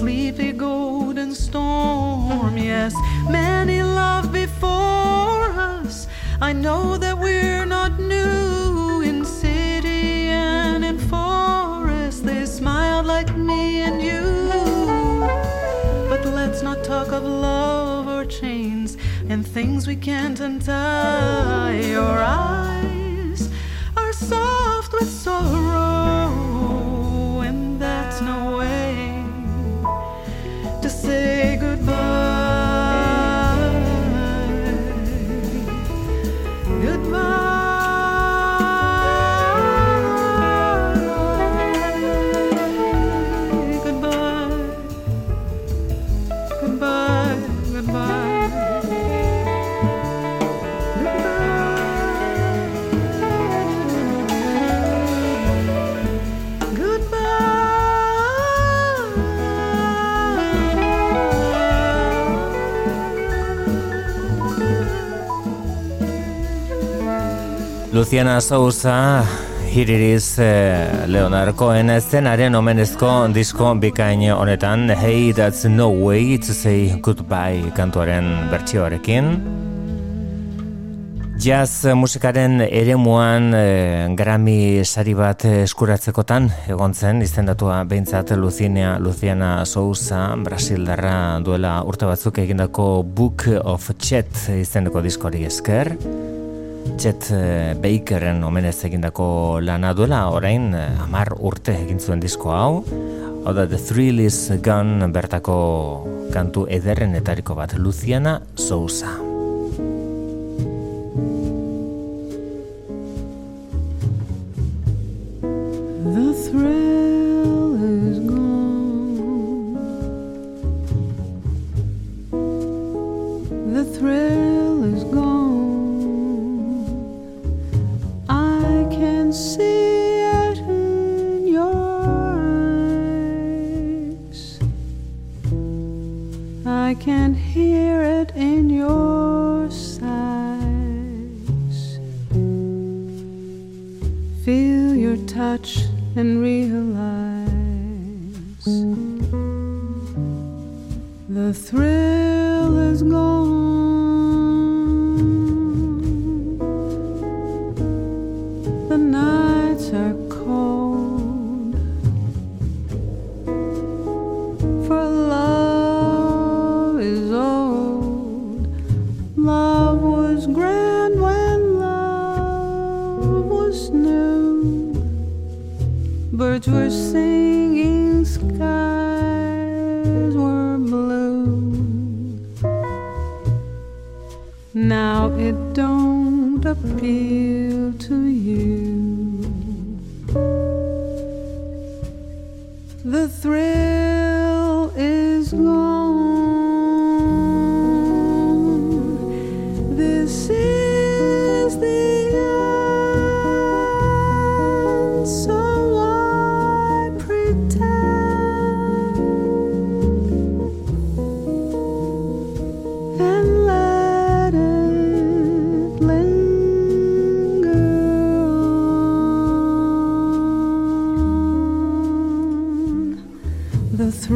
sleepy 0.01 0.51
golden 0.51 1.31
storm. 1.31 2.57
Yes, 2.57 2.95
many 3.29 3.83
love 3.83 4.33
before 4.33 5.43
us. 5.75 6.07
I 6.41 6.53
know 6.53 6.97
that 6.97 7.15
we're 7.19 7.67
not 7.67 7.99
new 7.99 9.03
in 9.03 9.23
city 9.23 10.29
and 10.29 10.83
in 10.83 10.97
forest. 10.97 12.25
They 12.25 12.47
smiled 12.47 13.05
like 13.05 13.37
me 13.37 13.81
and 13.81 14.01
you. 14.01 14.25
But 16.09 16.25
let's 16.25 16.63
not 16.63 16.83
talk 16.83 17.09
of 17.11 17.23
love 17.23 18.07
or 18.07 18.25
chains 18.25 18.97
and 19.29 19.45
things 19.45 19.85
we 19.85 19.95
can't 19.95 20.39
untie. 20.39 21.79
Your 21.79 22.17
eyes 22.23 23.00
Luciana 68.01 68.41
Sousa 68.41 69.23
hiririz 69.69 70.39
eh, 70.41 71.05
Leonard 71.05 71.53
Cohen 71.53 71.91
zenaren 72.01 72.55
omenezko 72.57 73.27
disko 73.29 73.75
bikain 73.77 74.23
honetan 74.33 74.89
Hey 74.89 75.29
That's 75.37 75.65
No 75.69 75.91
Way 75.91 76.39
to 76.39 76.55
Say 76.57 76.97
Goodbye 76.97 77.69
kantuaren 77.77 78.49
bertsioarekin. 78.49 79.29
Jazz 81.37 81.93
musikaren 81.93 82.63
eremuan 82.65 83.53
eh, 83.53 84.09
Grammy 84.17 84.81
sari 84.81 85.13
bat 85.13 85.45
eskuratzekotan 85.45 86.49
egon 86.73 86.97
zen 86.97 87.21
izendatua 87.21 87.83
behintzat 87.85 88.33
Luciana, 88.33 88.97
Luciana 88.97 89.63
Sousa 89.65 90.33
Brasildarra 90.41 91.37
duela 91.45 91.83
urte 91.85 92.09
batzuk 92.09 92.41
egindako 92.41 93.03
Book 93.03 93.45
of 93.61 93.91
Chet 93.99 94.47
izeneko 94.57 95.05
diskori 95.05 95.45
esker 95.45 95.93
Chet 97.01 97.31
eh, 97.33 97.73
Bakeren 97.81 98.43
omenez 98.43 98.75
egindako 98.85 99.59
lana 99.63 99.93
duela, 99.97 100.25
orain 100.33 100.69
eh, 100.77 100.85
amar 101.05 101.33
urte 101.39 101.75
egin 101.77 101.99
zuen 101.99 102.21
disko 102.21 102.53
hau. 102.53 102.83
Hau 103.41 103.55
da, 103.57 103.65
The 103.65 103.79
Thrill 103.81 104.21
is 104.21 104.37
Gone 104.61 105.09
bertako 105.13 105.57
kantu 106.33 106.67
ederren 106.69 107.17
etariko 107.17 107.57
bat, 107.57 107.77
Luciana 107.77 108.39
Sousa. 108.55 109.30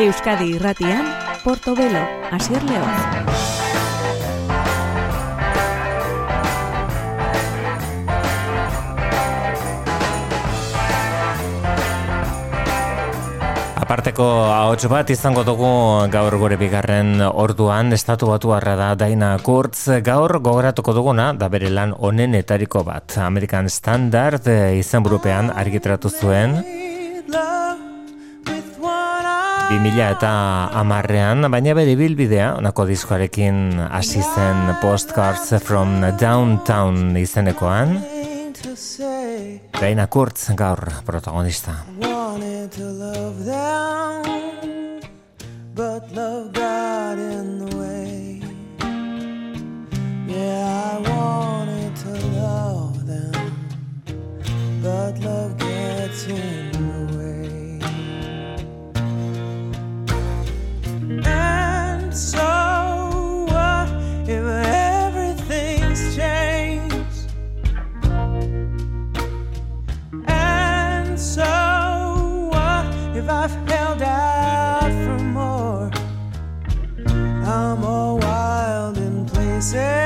Euskadi 0.00 0.54
Irratian, 0.56 1.04
Portobelo, 1.44 2.00
Asier 2.32 2.62
Leoz. 2.64 2.88
Aparteko 13.76 14.24
ahots 14.48 14.88
bat 14.88 15.12
izango 15.12 15.44
dugu 15.44 15.68
gaur 16.08 16.38
gure 16.40 16.56
bigarren 16.56 17.20
orduan 17.20 17.92
estatu 17.92 18.32
batu 18.32 18.56
da 18.56 18.94
Daina 18.94 19.36
Kurtz. 19.42 20.00
Gaur 20.00 20.38
gogoratuko 20.40 20.94
duguna 20.94 21.34
da 21.34 21.50
bere 21.50 21.68
lan 21.68 21.92
onenetariko 21.92 22.84
bat. 22.84 23.18
American 23.18 23.68
Standard 23.68 24.48
eh, 24.48 24.78
izan 24.78 25.02
burupean 25.02 25.50
argitratu 25.50 26.08
zuen 26.08 26.88
2000 29.70 30.02
eta 30.02 30.30
amarrean, 30.80 31.46
baina 31.46 31.76
bere 31.78 31.92
bilbidea, 31.94 32.56
onako 32.58 32.88
diskoarekin 32.88 33.78
hasi 33.86 34.18
zen 34.18 34.74
Postcards 34.82 35.54
from 35.62 36.00
Downtown 36.18 37.14
izenekoan. 37.16 38.00
Daina 39.78 40.08
Kurtz 40.10 40.50
gaur 40.58 40.82
protagonista. 41.06 41.84
to 42.70 42.84
love 42.84 43.44
them, 43.44 45.00
but 45.74 46.10
love 46.12 46.52
got 46.52 47.18
in 47.18 47.58
the 47.58 47.76
way. 47.76 48.40
Yeah, 50.26 50.94
I 50.94 51.08
wanted 51.10 51.96
to 51.96 52.12
love 52.38 53.06
them, 53.06 53.52
but 54.82 55.19
in 79.74 79.99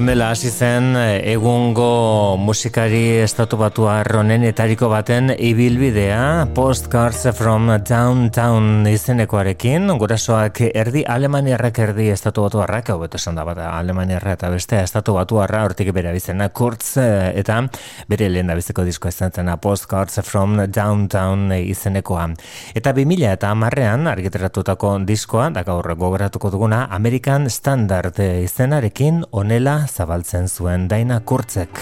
Honela 0.00 0.30
hasi 0.32 0.48
zen 0.48 0.94
eh, 0.96 1.32
egungo 1.34 2.38
musikari 2.40 3.18
estatu 3.20 3.58
batu 3.60 3.84
arronen 3.92 4.46
etariko 4.48 4.88
baten 4.88 5.28
ibilbidea 5.36 6.46
Postcards 6.56 7.26
from 7.36 7.68
Downtown 7.84 8.88
izenekoarekin. 8.88 9.92
Gurasoak 10.00 10.62
erdi 10.70 11.02
alemaniarrak 11.04 11.82
erdi 11.84 12.06
estatu 12.14 12.46
batu 12.46 12.62
harrak 12.64 12.88
hau 12.88 12.96
beto 13.02 13.20
esan 13.20 13.36
da 13.36 13.44
bat 13.44 13.60
alemaniarra 13.66 14.38
eta 14.38 14.48
beste 14.54 14.78
estatu 14.80 15.18
batu 15.18 15.42
harra 15.44 15.66
hortik 15.66 15.92
bere 15.92 16.14
bizena 16.16 16.48
Kurtz 16.48 16.96
eh, 16.96 17.34
eta 17.42 17.60
bere 18.08 18.30
lehen 18.32 18.48
da 18.48 18.56
biziko 18.56 18.86
diskoa 18.88 19.12
izan 19.12 19.36
zena 19.36 19.58
Postcards 19.60 20.24
from 20.24 20.56
Downtown 20.72 21.52
izenekoa. 21.58 22.30
Eta 22.72 22.96
2000 22.96 23.34
eta 23.34 23.52
amarrean 23.52 24.08
argiteratutako 24.08 24.96
diskoa 25.04 25.50
da 25.52 25.60
gaur 25.68 25.92
gogoratuko 25.92 26.56
duguna 26.56 26.86
American 26.88 27.50
Standard 27.52 28.16
izenarekin 28.40 29.26
onela 29.44 29.89
zabaltzen 29.90 30.48
zuen 30.48 30.88
Dayna 30.88 31.20
Kurtzek. 31.20 31.80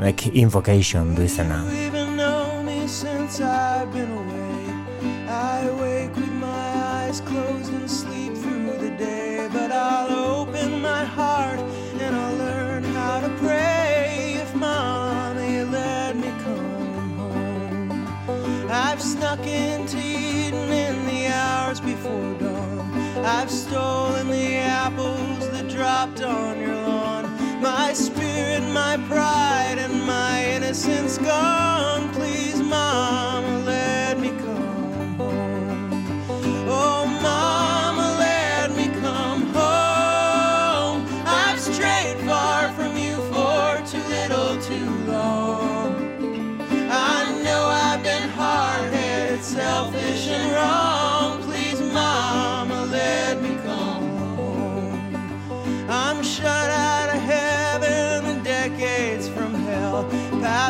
Like 0.00 0.30
Invocation 0.32 1.14
du 1.14 1.22
izena. 1.22 1.64
I've 3.42 3.92
been 3.92 4.10
away. 4.10 4.50
I 5.28 5.70
wake 5.80 6.14
with 6.16 6.32
my 6.32 6.72
eyes 6.96 7.20
closed 7.20 7.72
and 7.72 7.88
sleep 7.88 8.34
through 8.34 8.76
the 8.78 8.90
day. 8.98 9.48
But 9.52 9.70
I'll 9.70 10.40
open 10.40 10.82
my 10.82 11.04
heart 11.04 11.60
and 12.00 12.16
I'll 12.16 12.36
learn 12.36 12.84
how 12.84 13.20
to 13.20 13.28
pray 13.38 14.34
if 14.42 14.54
mommy 14.54 15.64
let 15.64 16.16
me 16.16 16.30
come 16.44 17.18
home. 17.18 18.68
I've 18.70 19.00
snuck 19.00 19.46
into 19.46 19.98
Eden 19.98 20.72
in 20.72 21.06
the 21.06 21.28
hours 21.28 21.80
before 21.80 22.34
dawn. 22.34 22.90
I've 23.24 23.50
stolen 23.50 24.28
the 24.28 24.56
apples 24.56 25.39
dropped 25.80 26.20
on 26.20 26.60
your 26.60 26.74
lawn. 26.74 27.24
My 27.62 27.94
spirit, 27.94 28.60
my 28.64 28.98
pride, 29.08 29.78
and 29.78 30.06
my 30.06 30.44
innocence 30.44 31.16
gone. 31.16 32.12
Please, 32.12 32.60
Mama, 32.60 33.59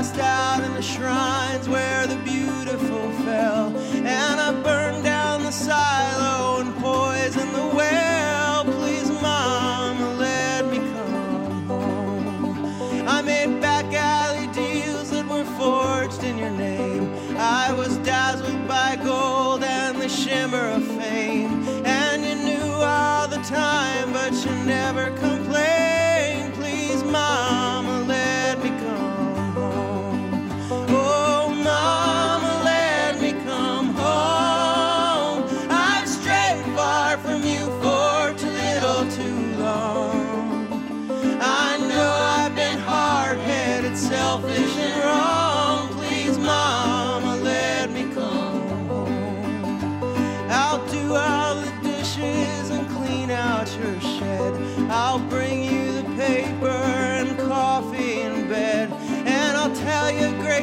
passed 0.00 0.18
out 0.18 0.64
in 0.64 0.72
the 0.72 0.80
shrines 0.80 1.68
where 1.68 2.06
the 2.06 2.16
beautiful 2.24 3.12
fell, 3.22 3.66
and 3.96 4.40
I 4.40 4.50
burned 4.62 5.04
down 5.04 5.42
the 5.42 5.50
silo 5.50 6.62
and 6.62 6.74
poisoned 6.76 7.54
the 7.54 7.66
well. 7.76 8.64
Please, 8.64 9.10
Mama, 9.10 10.14
let 10.18 10.64
me 10.64 10.78
come 10.78 11.66
home. 11.66 13.08
I 13.08 13.20
made 13.20 13.60
back 13.60 13.92
alley 13.92 14.46
deals 14.54 15.10
that 15.10 15.26
were 15.28 15.44
forged 15.60 16.24
in 16.24 16.38
your 16.38 16.48
name. 16.48 17.14
I 17.36 17.74
was 17.74 17.98
dazzled 17.98 18.66
by 18.66 18.96
gold 19.04 19.62
and 19.62 20.00
the 20.00 20.08
shimmer 20.08 20.66
of 20.76 20.82
fame, 20.96 21.62
and 21.84 22.24
you 22.24 22.36
knew 22.46 22.72
all 22.72 23.28
the 23.28 23.42
time, 23.42 24.14
but 24.14 24.32
you 24.32 24.52
never 24.64 25.08
complained. 25.08 25.29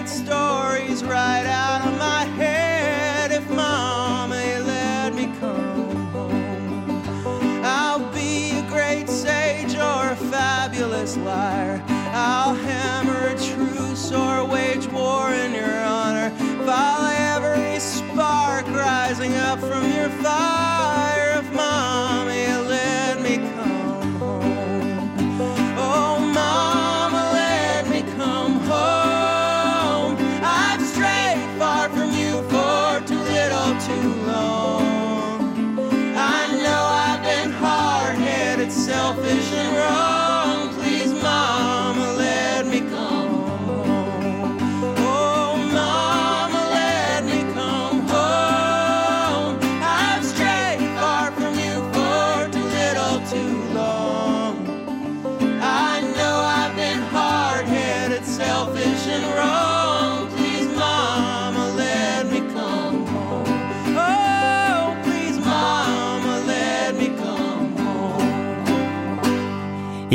stories 0.06 1.04
right 1.04 1.46
out 1.46 1.88
of 1.88 1.98
my 1.98 2.26
head. 2.36 2.67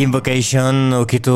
Invocation 0.03 0.97
ukitu 0.99 1.33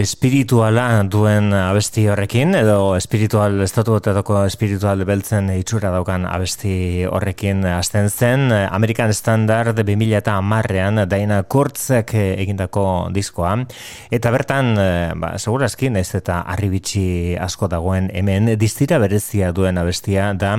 espirituala 0.00 1.02
duen 1.04 1.50
abesti 1.52 2.06
horrekin, 2.08 2.54
edo 2.56 2.94
espiritual, 2.96 3.58
estatu 3.60 3.98
batako 3.98 4.38
espiritual 4.48 5.02
beltzen 5.04 5.50
itxura 5.52 5.90
daukan 5.92 6.24
abesti 6.24 7.04
horrekin 7.04 7.60
hasten 7.68 8.08
zen, 8.08 8.46
American 8.56 9.12
Standard 9.12 9.76
2000 9.76 10.16
eta 10.16 10.38
amarrean 10.40 11.02
Daina 11.10 11.42
Kurtzek 11.42 12.14
egindako 12.22 12.86
diskoa, 13.12 13.52
eta 14.08 14.32
bertan, 14.32 14.72
ba, 15.20 15.34
segurazkin 15.36 16.00
ez 16.00 16.08
eta 16.16 16.40
arribitsi 16.54 17.36
asko 17.36 17.68
dagoen 17.68 18.08
hemen, 18.16 18.54
distira 18.56 18.96
berezia 19.02 19.52
duen 19.52 19.76
abestia 19.76 20.32
da 20.32 20.54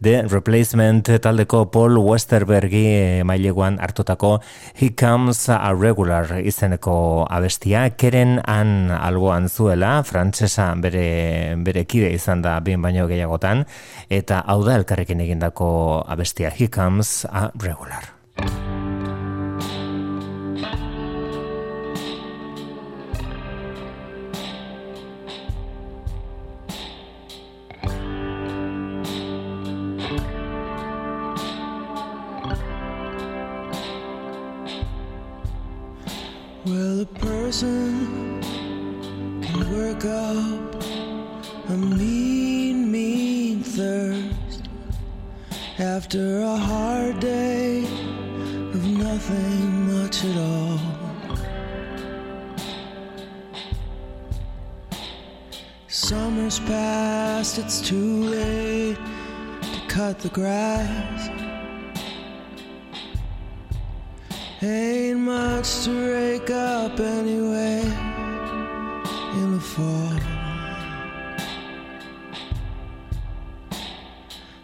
The 0.00 0.22
Replacement 0.30 1.12
taldeko 1.20 1.66
Paul 1.74 2.00
Westerbergi 2.00 3.20
maileguan 3.28 3.76
hartutako 3.76 4.38
He 4.80 4.94
Comes 4.96 5.50
a 5.52 5.74
Regular 5.76 6.38
izan 6.40 6.77
izeneko 6.78 7.26
abestia, 7.28 7.90
keren 7.96 8.40
han 8.46 8.90
alboan 8.90 9.48
zuela, 9.48 10.02
frantsesa 10.04 10.74
bere, 10.76 11.56
bere 11.64 11.84
kide 11.84 12.12
izan 12.14 12.42
da 12.42 12.60
bin 12.60 12.82
baino 12.82 13.06
gehiagotan, 13.08 13.66
eta 14.08 14.44
hau 14.46 14.64
da 14.64 14.76
elkarrekin 14.76 15.20
egindako 15.20 16.04
abestia, 16.06 16.50
He 16.50 16.68
Comes 16.68 17.26
a 17.26 17.50
Regular. 17.54 18.67
Well, 36.70 37.00
a 37.00 37.06
person 37.06 38.42
can 39.40 39.72
work 39.74 40.04
up 40.04 40.84
a 41.70 41.76
mean, 41.78 42.92
mean 42.92 43.62
thirst 43.62 44.68
after 45.78 46.40
a 46.40 46.56
hard 46.56 47.20
day 47.20 47.84
of 48.74 48.84
nothing 48.86 50.02
much 50.02 50.26
at 50.26 50.36
all. 50.36 50.78
Summer's 55.86 56.60
past, 56.60 57.56
it's 57.58 57.80
too 57.80 58.24
late 58.24 58.98
to 59.62 59.80
cut 59.88 60.18
the 60.18 60.28
grass. 60.28 61.37
Ain't 64.60 65.20
much 65.20 65.84
to 65.84 65.92
rake 65.92 66.50
up 66.50 66.98
anyway 66.98 67.80
in 69.34 69.52
the 69.52 69.60
fall. 69.60 70.18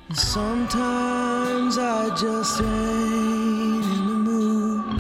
And 0.08 0.18
sometimes 0.18 1.78
I 1.78 2.08
just 2.16 2.60
ain't 2.60 3.84
in 3.84 4.06
the 4.08 4.18
mood 4.30 4.98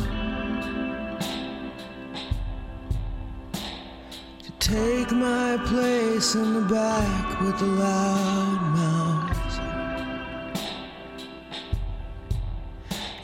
to 4.44 4.52
take 4.60 5.10
my 5.10 5.58
place 5.66 6.36
in 6.36 6.54
the 6.54 6.72
back 6.72 7.40
with 7.40 7.58
the 7.58 7.66
loud 7.66 8.60
mouths. 8.76 9.13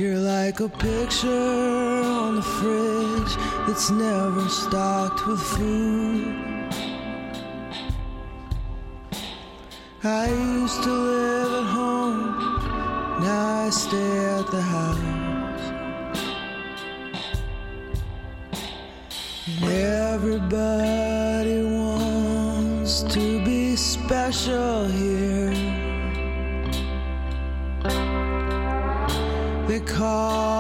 You're 0.01 0.17
like 0.17 0.61
a 0.61 0.69
picture 0.71 1.29
on 1.29 2.37
the 2.37 2.43
fridge 2.43 3.37
that's 3.67 3.91
never 3.91 4.49
stocked 4.49 5.27
with 5.27 5.43
food. 5.43 6.25
I 10.03 10.31
used 10.31 10.83
to 10.85 10.91
live 10.91 11.53
at 11.53 11.67
home, 11.77 13.21
now 13.21 13.67
I 13.67 13.69
stay 13.69 14.19
at 14.39 14.51
the 14.51 14.63
house. 14.63 14.99
And 19.49 19.65
everybody 20.15 21.63
wants 21.63 23.03
to 23.03 23.45
be 23.45 23.77
special 23.77 24.87
here. 24.87 25.70
好 30.01 30.60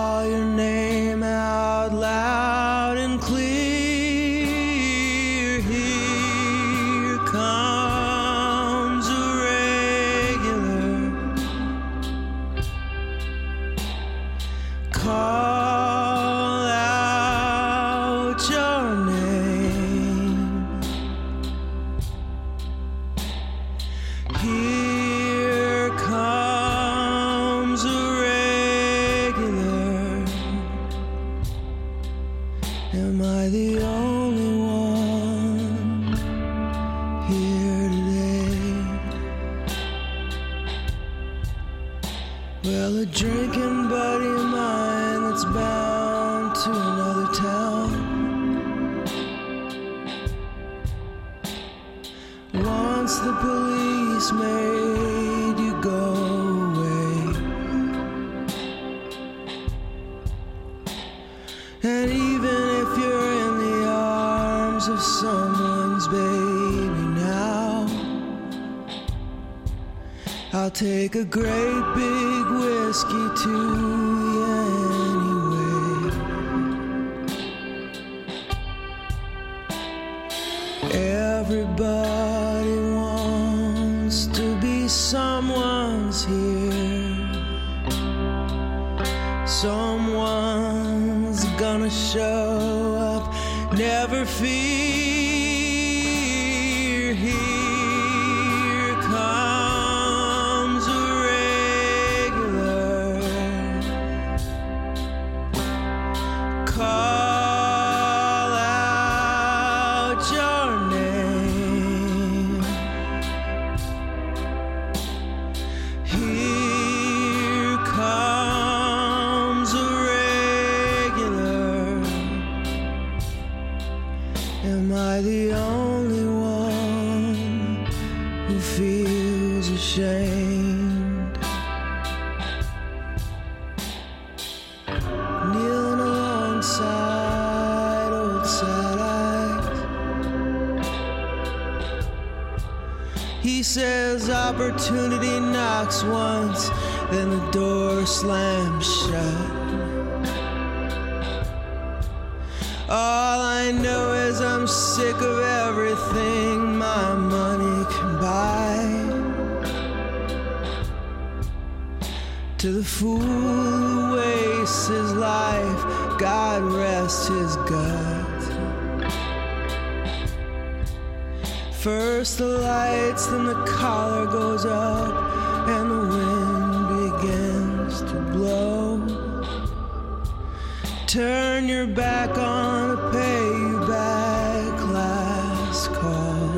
Turn 181.60 181.68
your 181.68 181.86
back 181.86 182.38
on 182.38 182.92
a 182.92 183.10
pay 183.12 183.48
you 183.48 183.80
back 183.80 184.82
last 184.88 185.92
call. 185.92 186.48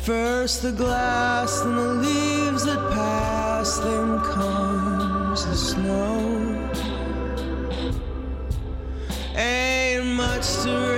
First 0.00 0.62
the 0.62 0.72
glass, 0.72 1.60
then 1.60 1.76
the 1.76 1.92
leaves 2.06 2.64
that 2.64 2.78
pass, 2.94 3.76
then 3.80 4.18
comes 4.20 5.44
the 5.44 5.54
snow. 5.54 6.70
Ain't 9.36 10.06
much 10.06 10.46
to 10.62 10.93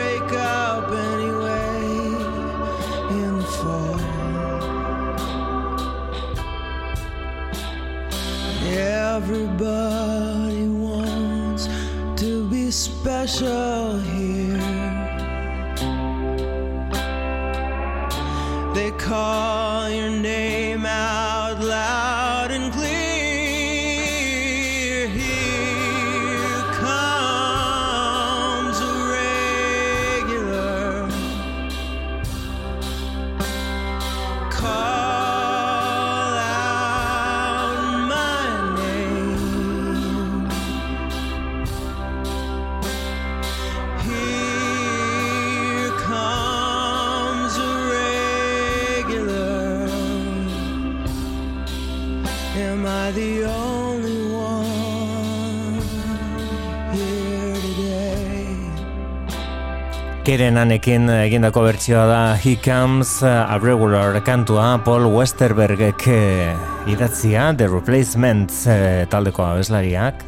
Keren 60.36 60.58
anekin 60.60 61.08
egindako 61.08 61.62
bertsioa 61.64 62.02
da 62.10 62.16
He 62.36 62.58
Comes 62.60 63.22
a 63.24 63.56
Regular 63.56 64.18
kantua 64.20 64.74
Paul 64.84 65.06
Westerbergek 65.08 66.02
eh, 66.12 66.52
idatzia 66.92 67.46
The 67.56 67.70
Replacements 67.72 68.66
eh, 68.68 69.06
taldeko 69.08 69.46
abeslariak. 69.46 70.20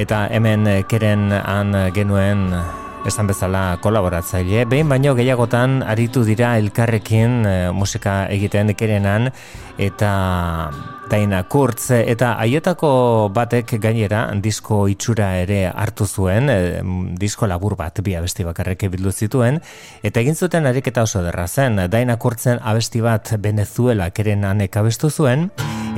Eta 0.00 0.22
hemen 0.32 0.64
eh, 0.64 0.78
Keren 0.88 1.36
han 1.36 1.76
genuen 1.92 2.46
esan 3.04 3.28
bezala 3.28 3.76
kolaboratzaile, 3.84 4.64
behin 4.70 4.88
baino 4.88 5.14
gehiagotan 5.18 5.82
aritu 5.82 6.24
dira 6.24 6.56
elkarrekin 6.60 7.38
eh, 7.46 7.70
musika 7.72 8.24
egiten 8.32 8.74
kerenan 8.78 9.30
eta 9.78 10.10
Daina 11.10 11.42
Kurtz 11.44 11.90
eta 11.94 12.32
haietako 12.40 12.88
batek 13.34 13.76
gainera 13.82 14.24
disko 14.42 14.84
itxura 14.88 15.34
ere 15.42 15.66
hartu 15.68 16.06
zuen, 16.06 16.48
e, 16.48 16.80
disko 17.20 17.46
labur 17.50 17.76
bat 17.76 18.00
bi 18.02 18.16
abesti 18.16 18.46
bakarrek 18.46 18.86
bildu 18.94 19.12
zituen 19.12 19.60
eta 20.02 20.22
egin 20.24 20.34
zuten 20.34 20.66
ariketa 20.66 21.04
oso 21.04 21.22
derra 21.22 21.46
zen. 21.46 21.76
Daina 21.90 22.16
Kurtzen 22.16 22.58
abesti 22.62 23.04
bat 23.04 23.34
Venezuela 23.38 24.08
kerenanek 24.10 24.76
abestu 24.80 25.10
zuen 25.10 25.50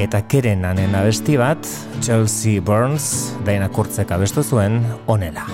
eta 0.03 0.25
kerenanen 0.29 0.95
abesti 0.99 1.39
bat 1.41 1.71
Chelsea 2.01 2.61
Burns 2.61 3.37
Daina 3.47 3.71
Kurtzek 3.71 4.11
abestu 4.11 4.43
zuen 4.43 4.83
onela. 5.07 5.47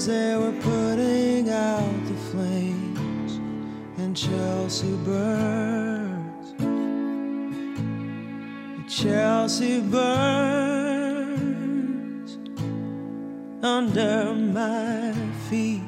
As 0.00 0.06
they 0.06 0.34
were 0.34 0.56
putting 0.62 1.50
out 1.50 2.04
the 2.06 2.14
flames. 2.30 3.32
And 3.98 4.16
Chelsea 4.16 4.96
burns. 5.04 6.54
Chelsea 8.88 9.80
burns 9.82 10.30
under 13.62 14.34
my 14.34 15.12
feet. 15.50 15.82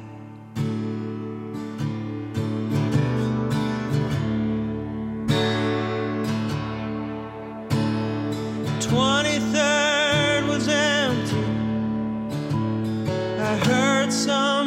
Twenty-third 8.79 9.32
heard 14.25 14.62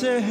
streets 0.00 0.29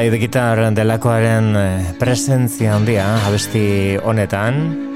Slide 0.00 0.16
Guitar 0.16 0.60
delakoaren 0.72 1.50
eh, 1.60 1.92
presentzia 2.00 2.72
handia 2.72 3.04
abesti 3.28 3.98
honetan. 4.00 4.89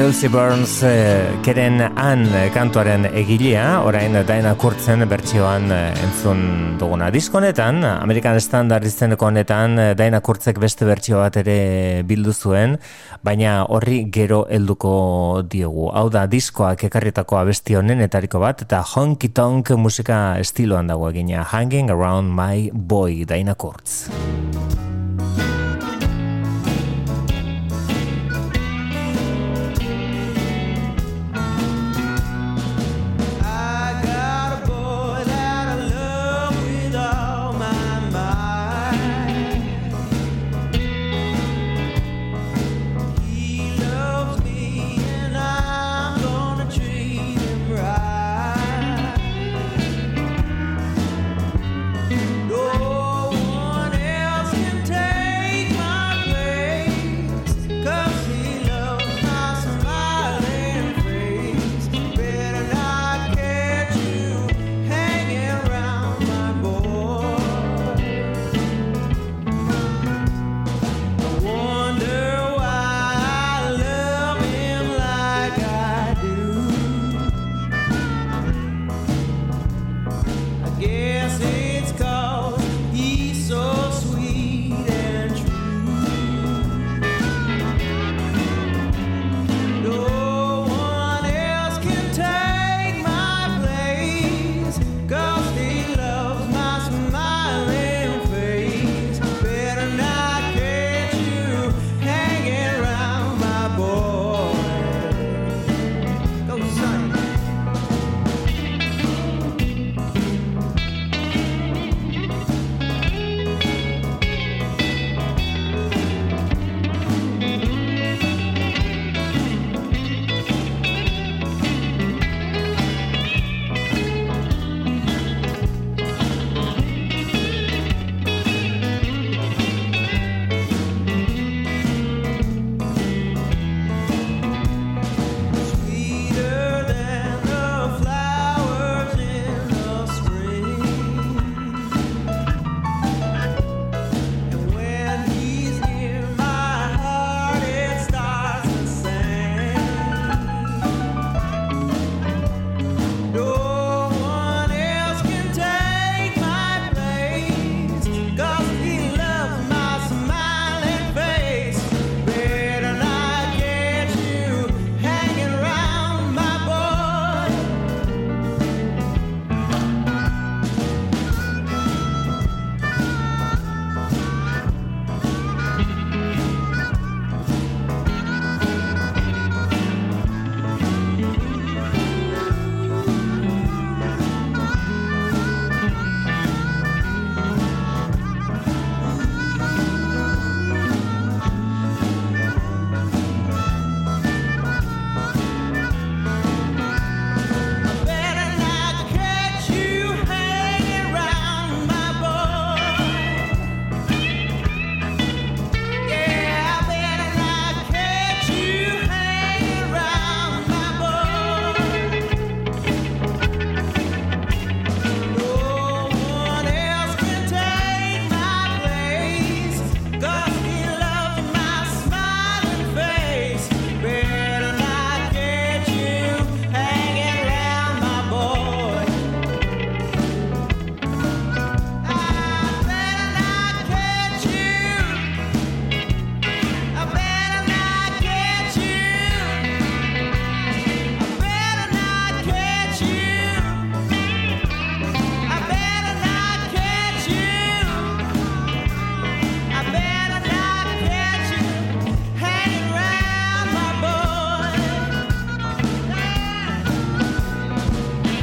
Chelsea 0.00 0.30
Burns 0.30 0.78
eh, 0.82 1.28
keren 1.44 1.74
han 1.84 2.22
eh, 2.32 2.46
kantuaren 2.54 3.02
egilea, 3.04 3.82
orain 3.84 4.14
daina 4.24 4.54
kurtzen 4.56 5.04
bertsioan 5.04 5.66
eh, 5.76 5.90
entzun 6.06 6.40
duguna. 6.80 7.10
Diskonetan, 7.12 7.84
Amerikan 7.84 8.40
Standard 8.40 8.88
izeneko 8.88 9.28
honetan, 9.28 9.76
daina 10.00 10.22
kurtzek 10.24 10.56
beste 10.62 10.88
bertsio 10.88 11.20
bat 11.20 11.36
ere 11.42 12.00
bildu 12.08 12.32
zuen, 12.32 12.78
baina 13.20 13.58
horri 13.68 14.06
gero 14.08 14.46
helduko 14.48 14.94
diegu. 15.44 15.90
Hau 15.92 16.06
da, 16.08 16.24
diskoak 16.24 16.86
ekarritako 16.88 17.36
abesti 17.42 17.76
honen 17.76 18.00
etariko 18.00 18.40
bat, 18.40 18.64
eta 18.64 18.80
honky 18.94 19.28
tonk 19.36 19.74
musika 19.76 20.38
estiloan 20.40 20.88
dago 20.88 21.12
egina. 21.12 21.44
Hanging 21.52 21.92
Around 21.92 22.32
My 22.40 22.70
Boy, 22.72 23.26
daina 23.28 23.52
kurtz. 23.52 24.06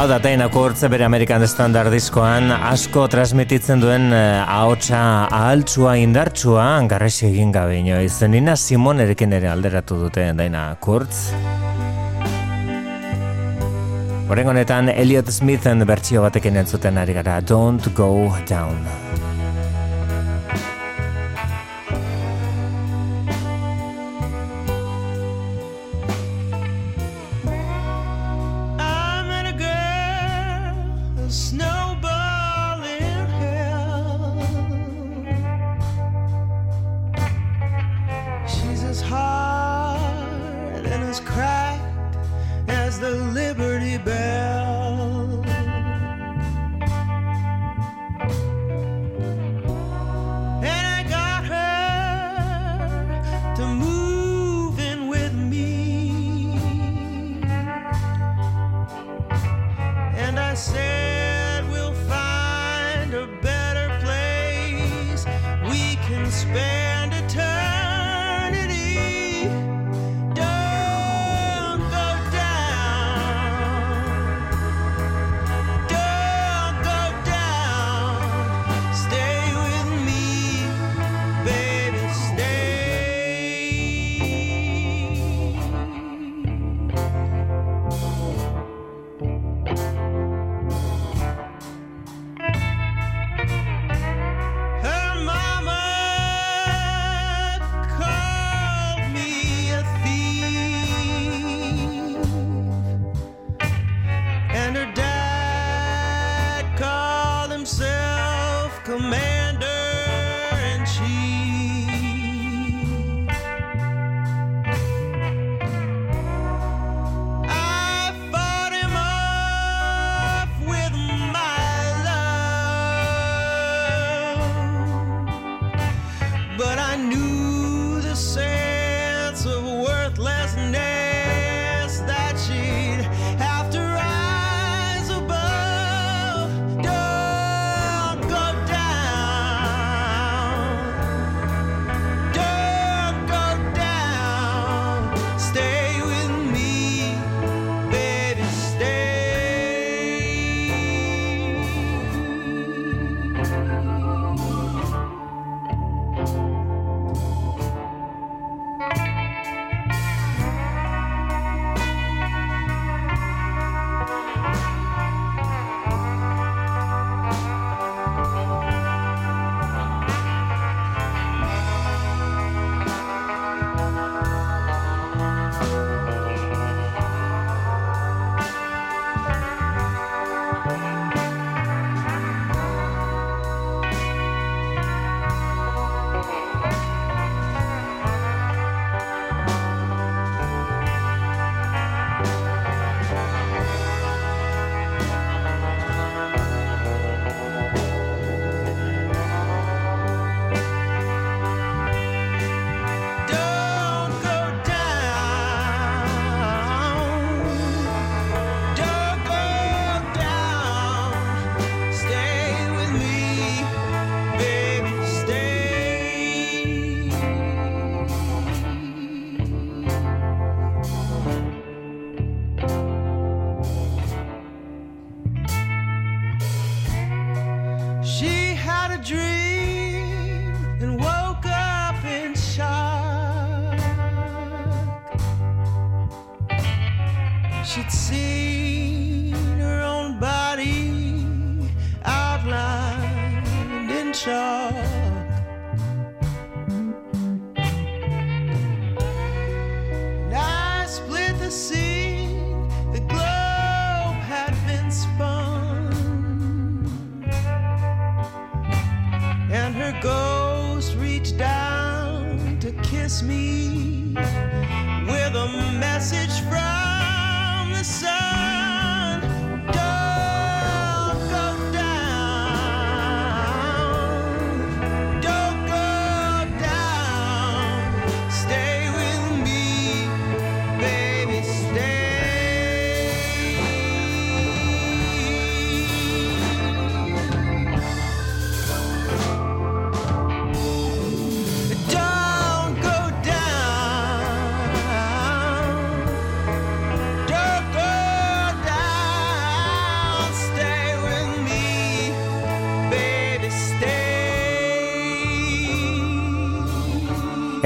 Da, 0.07 0.19
Daina 0.23 0.45
Kurtz, 0.47 0.85
bere 0.87 1.03
American 1.03 1.43
Standard 1.51 1.91
diskoan, 1.91 2.47
asko 2.53 3.09
transmititzen 3.11 3.81
duen 3.83 4.05
uh, 4.15 4.45
ahotsa 4.47 4.99
ahaltsua 5.27 5.97
indartsua, 5.99 6.67
garresi 6.87 7.25
egin 7.27 7.51
gabe 7.51 7.75
inoiz. 7.81 8.13
Nina 8.31 8.55
Simonerekin 8.55 9.35
ere 9.35 9.49
alderatu 9.51 9.97
dute 10.05 10.29
Daina 10.37 10.69
Kurtz. 10.79 11.33
Horen 14.31 14.53
honetan, 14.53 14.93
Elliot 14.95 15.33
Smithen 15.33 15.83
bertsio 15.87 16.23
batekin 16.23 16.63
entzuten 16.63 17.03
ari 17.03 17.17
gara, 17.19 17.41
Don't 17.41 17.91
Go 17.97 18.31
Down. 18.47 19.06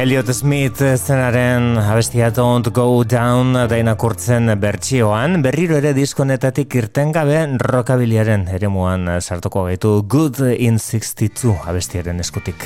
Elliot 0.01 0.33
Smith 0.33 0.81
zenaren 0.97 1.77
abestia 1.77 2.31
Don't 2.33 2.71
Go 2.73 3.03
Down 3.05 3.53
daina 3.69 3.93
kurtzen 4.01 4.49
bertsioan, 4.57 5.43
berriro 5.45 5.77
ere 5.77 5.91
diskonetatik 5.93 6.73
irten 6.79 7.13
gabe 7.13 7.43
rockabiliaren 7.61 8.47
eremuan 8.49 9.05
sartuko 9.21 9.67
gaitu 9.67 9.99
Good 10.09 10.41
in 10.57 10.81
62 10.81 11.53
abestiaren 11.69 12.25
eskutik. 12.25 12.65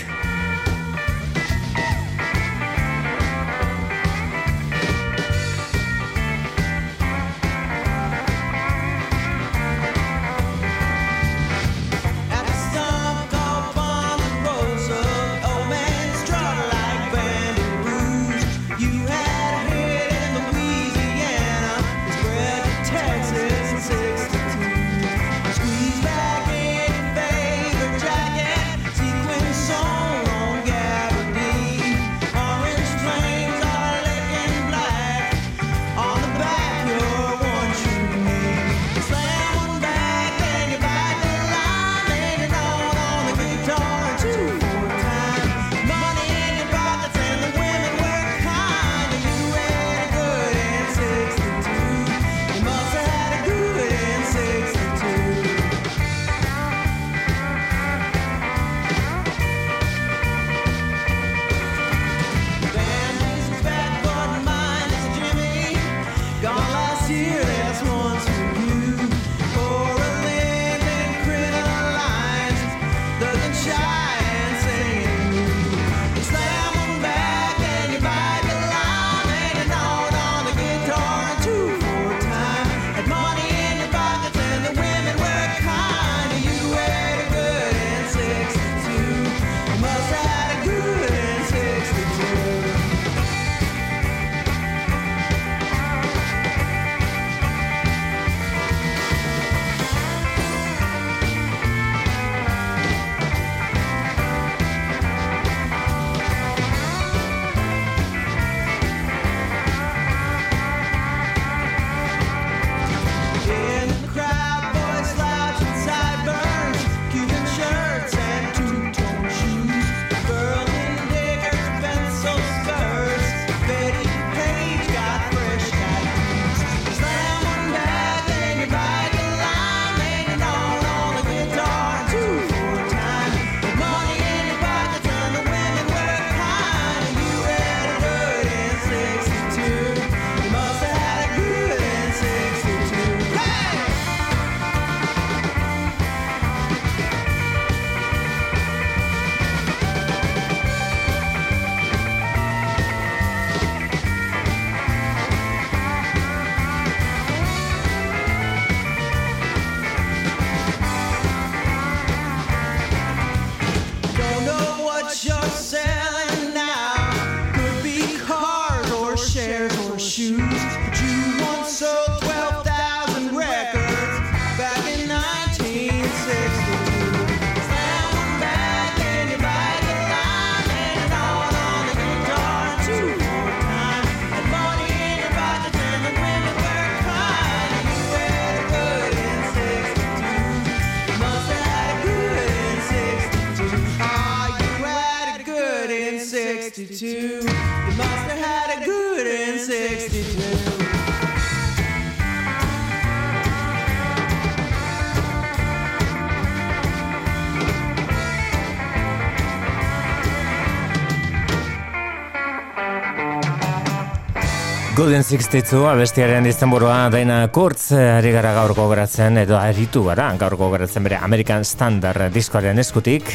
62 215.26 215.88
abestiaren 215.90 216.46
izenburua 216.46 217.08
daina 217.10 217.40
kurtz 217.50 217.96
ari 217.98 218.30
gara 218.30 218.52
gaurko 218.54 218.84
geratzen 218.92 219.40
edo 219.42 219.56
aritu 219.58 220.04
gara 220.06 220.28
gaurko 220.38 220.68
geratzen 220.76 221.08
bere 221.08 221.18
American 221.18 221.66
Standard 221.66 222.30
diskoaren 222.36 222.78
eskutik. 222.84 223.32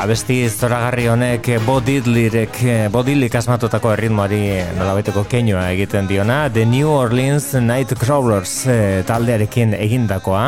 Abesti 0.00 0.36
zoragarri 0.50 1.08
honek 1.08 1.48
bodidlirek 1.64 2.60
bodidlik 2.92 3.40
asmatutako 3.40 3.94
erritmoari 3.96 4.42
nolabeteko 4.76 5.24
keinua 5.24 5.70
egiten 5.72 6.08
diona. 6.10 6.42
The 6.52 6.66
New 6.68 6.92
Orleans 6.92 7.54
Nightcrawlers 7.56 8.56
eh, 8.68 8.80
taldearekin 9.08 9.72
egindakoa 9.80 10.44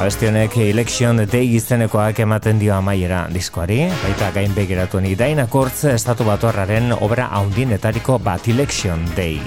Abesti 0.00 0.26
honek 0.26 0.56
election 0.56 1.20
day 1.30 1.54
izenekoak 1.56 2.18
ematen 2.24 2.58
dio 2.58 2.74
amaiera 2.74 3.26
diskoari, 3.32 3.84
baita 4.02 4.30
gain 4.34 4.54
begiratu 4.56 5.00
ni 5.00 5.14
daina 5.14 5.46
kortz 5.46 5.84
estatu 5.92 6.26
batuarraren 6.26 6.92
obra 7.00 7.28
haundinetariko 7.38 8.18
bat 8.18 8.48
election 8.48 9.06
day. 9.16 9.38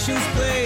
musicians 0.00 0.26
play. 0.34 0.59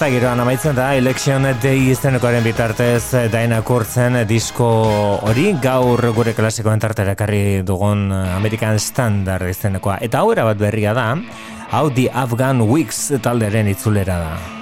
festa 0.00 0.14
giroan 0.16 0.40
amaitzen 0.40 0.72
da, 0.72 0.86
election 0.96 1.44
day 1.60 1.90
iztenekoaren 1.92 2.40
bitartez 2.40 3.02
eh, 3.18 3.26
daina 3.28 3.58
kurtzen 3.60 4.14
eh, 4.16 4.22
disko 4.24 4.68
hori 5.28 5.50
gaur 5.60 6.00
gure 6.16 6.32
klasiko 6.32 6.72
entartera 6.72 7.12
karri 7.20 7.60
dugun 7.68 8.06
eh, 8.08 8.20
American 8.32 8.80
Standard 8.80 9.50
iztenekoa. 9.52 9.98
Eta 10.00 10.22
hau 10.22 10.32
bat 10.32 10.56
berria 10.56 10.94
da, 10.96 11.04
hau 11.74 11.90
The 11.92 12.08
Afghan 12.14 12.64
Weeks 12.70 13.20
talderen 13.20 13.68
itzulera 13.74 14.16
da. 14.24 14.59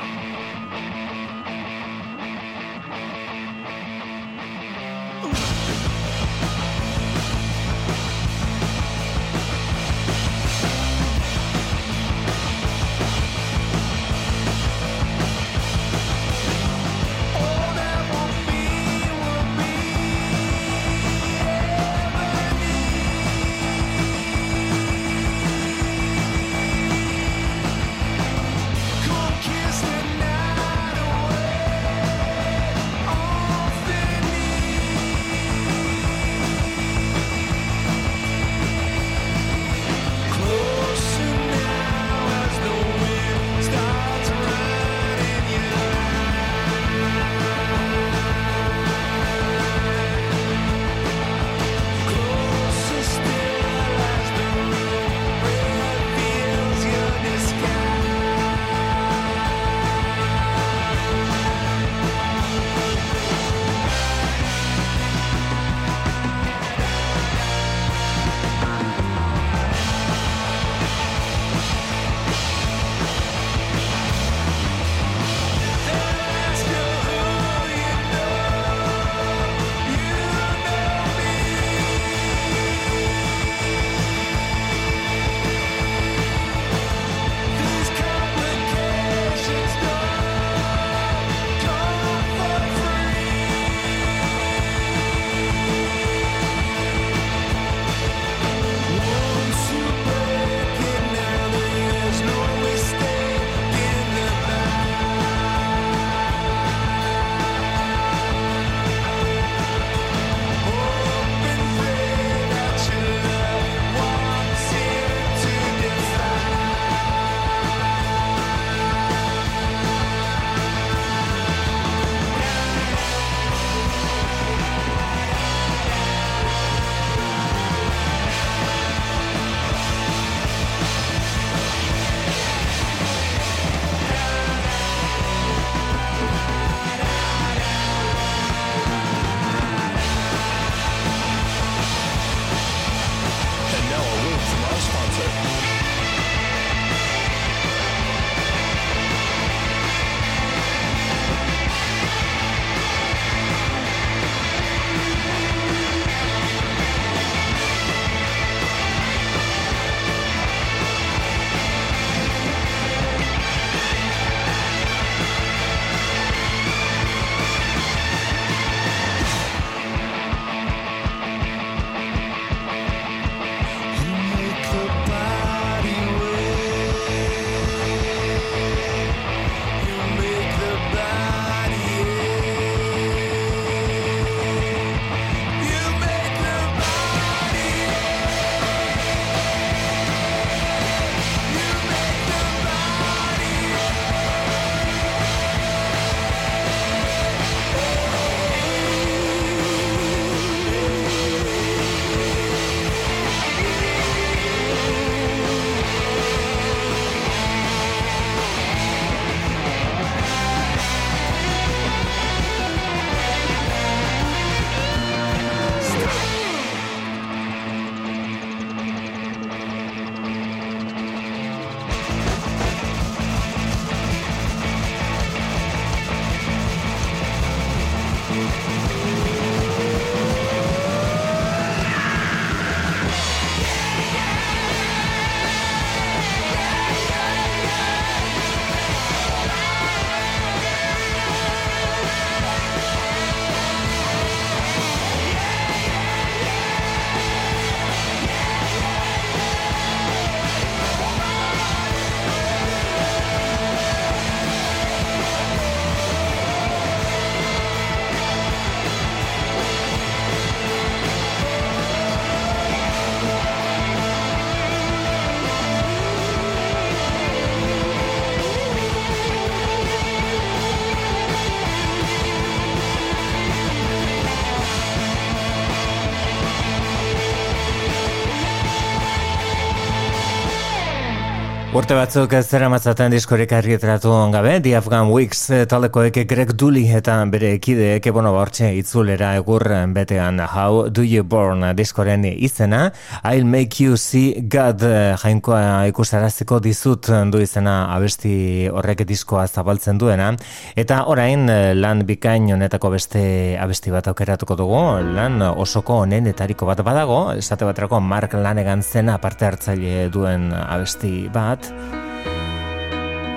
Urte 281.89 281.97
batzuk 281.97 282.35
zera 282.45 282.67
matzaten 282.69 283.15
diskorik 283.15 283.53
arrietratu 283.57 284.11
gabe, 284.29 284.59
The 284.61 284.75
Afghan 284.77 285.09
Weeks 285.09 285.39
eh, 285.57 285.63
talekoek 285.65 286.19
Greg 286.29 286.51
Dully 286.53 286.83
eta 286.93 287.15
bere 287.33 287.55
ekideek 287.57 288.05
ebono 288.11 288.35
bortxe 288.35 288.69
itzulera 288.77 289.31
egur 289.39 289.65
betean. 289.97 290.37
How 290.53 290.91
Do 290.93 291.01
You 291.01 291.25
Born 291.25 291.65
diskoren 291.79 292.27
izena. 292.29 292.91
I'll 293.25 293.49
Make 293.49 293.81
You 293.81 293.97
See 293.97 294.43
God 294.43 294.85
eh, 294.85 295.17
jainkoa 295.17 295.87
ikusaraziko 295.89 296.59
dizut 296.61 297.09
du 297.33 297.41
izena 297.41 297.79
abesti 297.95 298.69
horrek 298.69 299.07
diskoa 299.09 299.47
zabaltzen 299.49 299.97
duena. 299.97 300.35
Eta 300.77 301.07
orain 301.09 301.49
eh, 301.49 301.73
lan 301.73 302.05
bikain 302.05 302.53
honetako 302.53 302.93
beste 302.99 303.57
abesti 303.57 303.97
bat 303.97 304.13
aukeratuko 304.13 304.59
dugu. 304.61 304.85
Lan 305.17 305.41
osoko 305.55 306.03
honenetariko 306.03 306.69
bat 306.69 306.85
badago. 306.85 307.33
Esate 307.33 307.65
baterako 307.65 308.05
Mark 308.05 308.37
Lanegan 308.37 308.85
zena 308.85 309.17
parte 309.17 309.49
hartzaile 309.49 310.11
duen 310.13 310.51
abesti 310.53 311.31
bat 311.33 311.78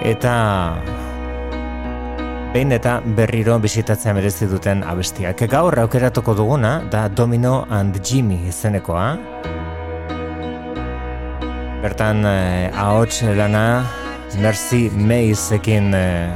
eta 0.02 0.36
behin 2.52 2.74
eta 2.76 3.00
berriro 3.18 3.58
bisitatzea 3.64 4.14
merezi 4.18 4.48
duten 4.52 4.84
abestiak. 4.84 5.46
Gaur 5.52 5.80
aukeratuko 5.86 6.36
duguna 6.36 6.80
da 6.92 7.08
Domino 7.08 7.66
and 7.70 8.02
Jimmy 8.04 8.48
izenekoa. 8.50 9.08
Bertan 11.82 12.26
eh, 12.26 12.70
ahots 12.78 13.24
lana 13.24 13.84
Mercy 14.38 14.90
Mazeekin 14.94 15.94
eh, 15.98 16.30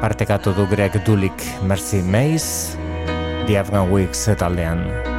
partekatu 0.00 0.54
du 0.56 0.66
Greg 0.70 0.96
Dulik 1.04 1.44
Mercy 1.62 2.02
Maze 2.02 2.78
The 3.46 3.58
Afghan 3.60 3.90
Weeks 3.92 4.30
taldean. 4.38 5.13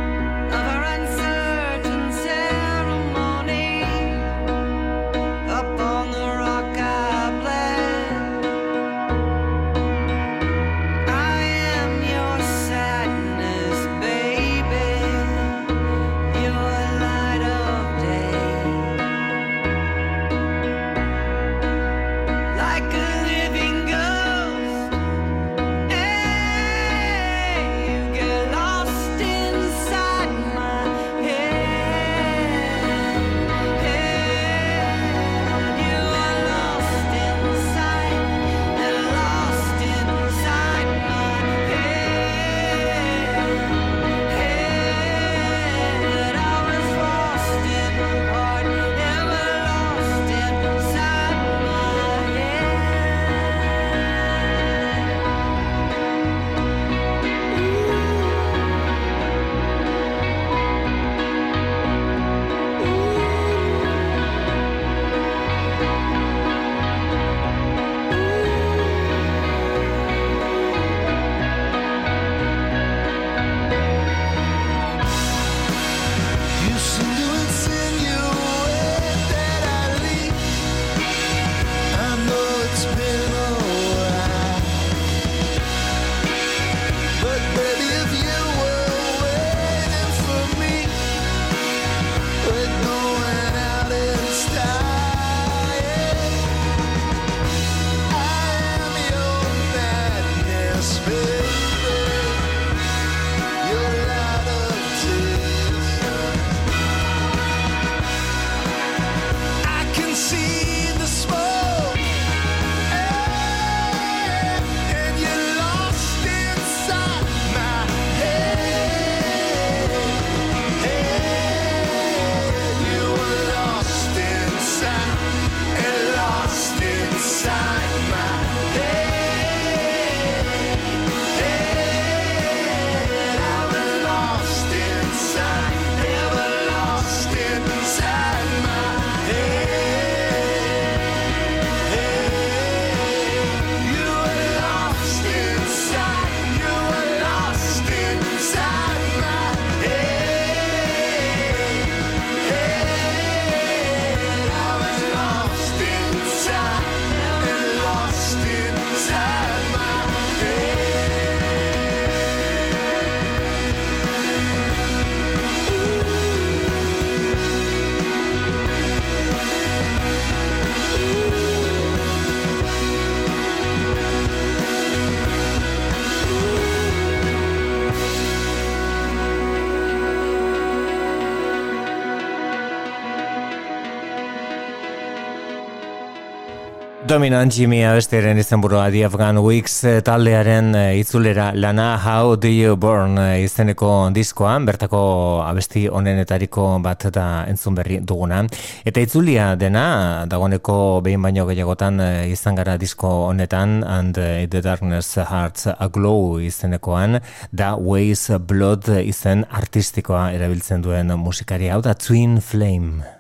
Dominant 187.06 187.53
Jimmy 187.53 187.84
abestiaren 187.86 188.40
izan 188.41 188.64
burua 188.64 188.88
The 188.90 189.03
Afghan 189.06 189.38
Weeks 189.45 189.76
eh, 189.86 189.99
taldearen 190.02 190.72
eh, 190.73 190.98
itzulera 190.98 191.52
lana 191.53 191.99
How 192.02 192.34
Do 192.41 192.49
You 192.49 192.80
Born 192.82 193.19
eh, 193.22 193.44
izeneko 193.44 194.10
diskoan, 194.15 194.65
bertako 194.65 195.02
abesti 195.45 195.84
onenetariko 195.86 196.65
bat 196.82 197.06
da 197.14 197.45
entzun 197.45 197.77
berri 197.77 197.99
duguna. 198.02 198.41
Eta 198.90 199.03
itzulia 199.06 199.52
dena, 199.53 199.86
dagoeneko 200.32 200.77
behin 201.06 201.22
baino 201.22 201.45
gehiagotan 201.45 202.02
izan 202.32 202.57
gara 202.57 202.73
disko 202.82 203.11
honetan, 203.30 203.84
and 203.86 204.18
The 204.18 204.61
Darkness 204.65 205.19
Hearts 205.22 205.69
Aglow 205.77 206.40
izenekoan, 206.41 207.19
da 207.52 207.76
Ways 207.77 208.32
Blood 208.40 208.90
izen 209.03 209.45
artistikoa 209.52 210.32
erabiltzen 210.34 210.82
duen 210.82 211.14
musikari 211.22 211.69
hau 211.69 211.84
da 211.86 211.94
Twin 211.94 212.41
Flame. 212.41 213.15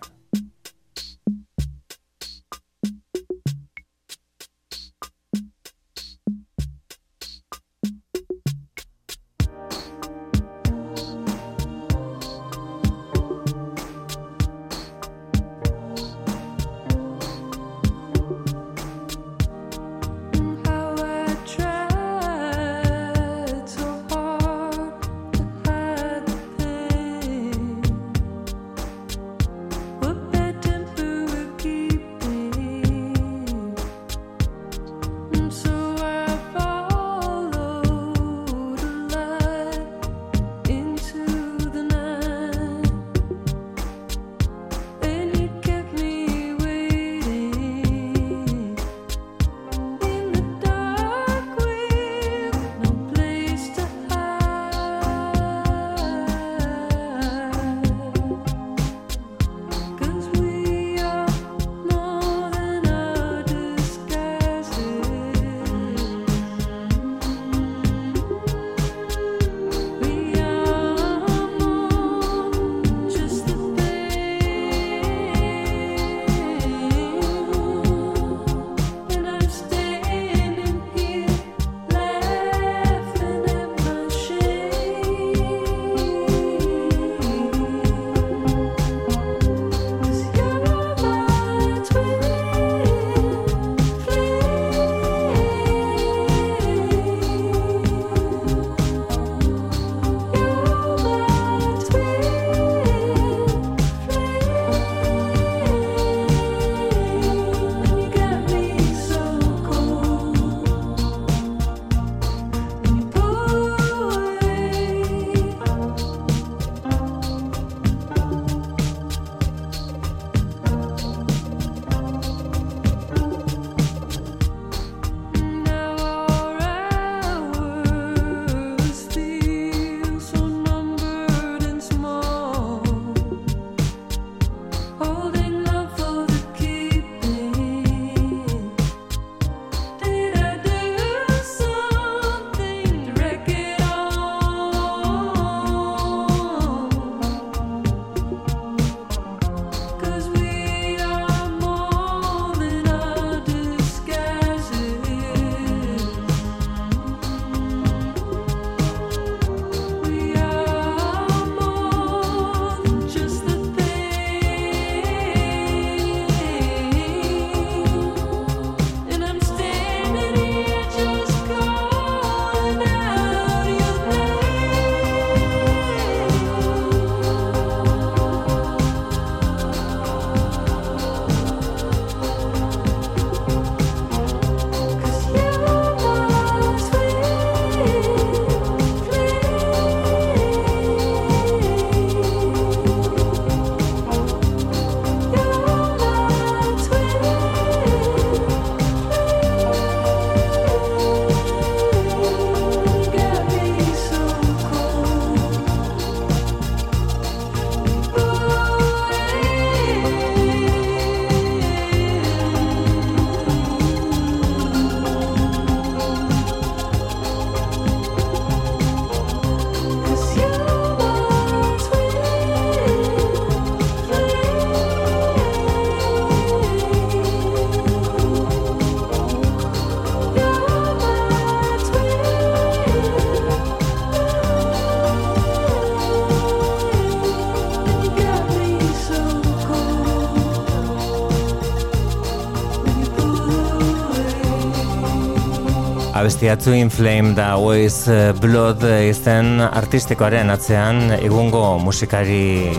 Abestia 246.25 246.57
zu 246.57 246.73
inflame 246.73 247.35
da 247.35 247.51
Always 247.53 248.07
eh, 248.07 248.33
Blood 248.41 248.81
izten 248.81 249.59
artistikoaren 249.61 250.49
atzean 250.49 251.11
egungo 251.19 251.77
musikari 251.77 252.73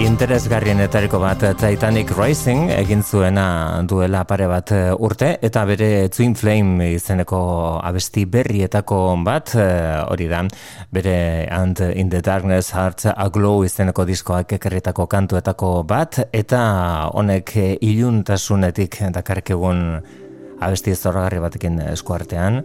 interesgarrienetariko 0.00 1.20
bat 1.20 1.44
Titanic 1.60 2.14
Rising 2.16 2.70
egin 2.72 3.04
zuena 3.04 3.84
duela 3.84 4.24
pare 4.24 4.48
bat 4.48 4.72
eh, 4.72 4.96
urte 4.96 5.34
eta 5.44 5.66
bere 5.68 6.08
Twin 6.08 6.32
Flame 6.32 6.88
izeneko 6.94 7.44
abesti 7.84 8.24
berrietako 8.24 9.04
bat 9.20 9.52
eh, 9.60 10.00
hori 10.08 10.32
da 10.32 10.46
bere 10.88 11.46
And 11.52 11.84
in 11.92 12.08
the 12.08 12.22
Darkness 12.22 12.72
Hearts 12.72 13.12
a 13.12 13.28
Glow 13.28 13.60
izeneko 13.68 14.08
diskoak 14.08 14.56
ekerritako 14.56 15.04
kantuetako 15.04 15.82
bat 15.84 16.30
eta 16.32 17.10
honek 17.12 17.58
iluntasunetik 17.84 19.02
dakarkegun 19.12 20.24
abesti 20.60 20.94
zorragarri 20.94 21.40
batekin 21.40 21.80
eskuartean 21.90 22.62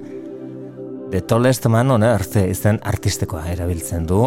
The 1.12 1.22
Tallest 1.28 1.68
Man 1.68 1.92
on 1.92 2.04
Earth 2.08 2.40
izen 2.46 2.80
artistikoa 2.88 3.46
erabiltzen 3.52 4.08
du 4.08 4.24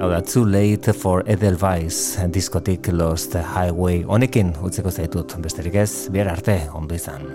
Hau 0.00 0.08
da, 0.08 0.22
Too 0.24 0.46
Late 0.48 0.94
for 0.96 1.20
Edelweiss, 1.28 2.16
diskotik 2.32 2.88
Lost 2.88 3.34
Highway. 3.36 4.00
Honekin, 4.08 4.54
utzeko 4.64 4.88
zaitut, 4.88 5.34
besterik 5.44 5.76
ez, 5.76 6.08
bihar 6.08 6.32
arte, 6.32 6.56
ondo 6.72 6.96
izan. 6.96 7.28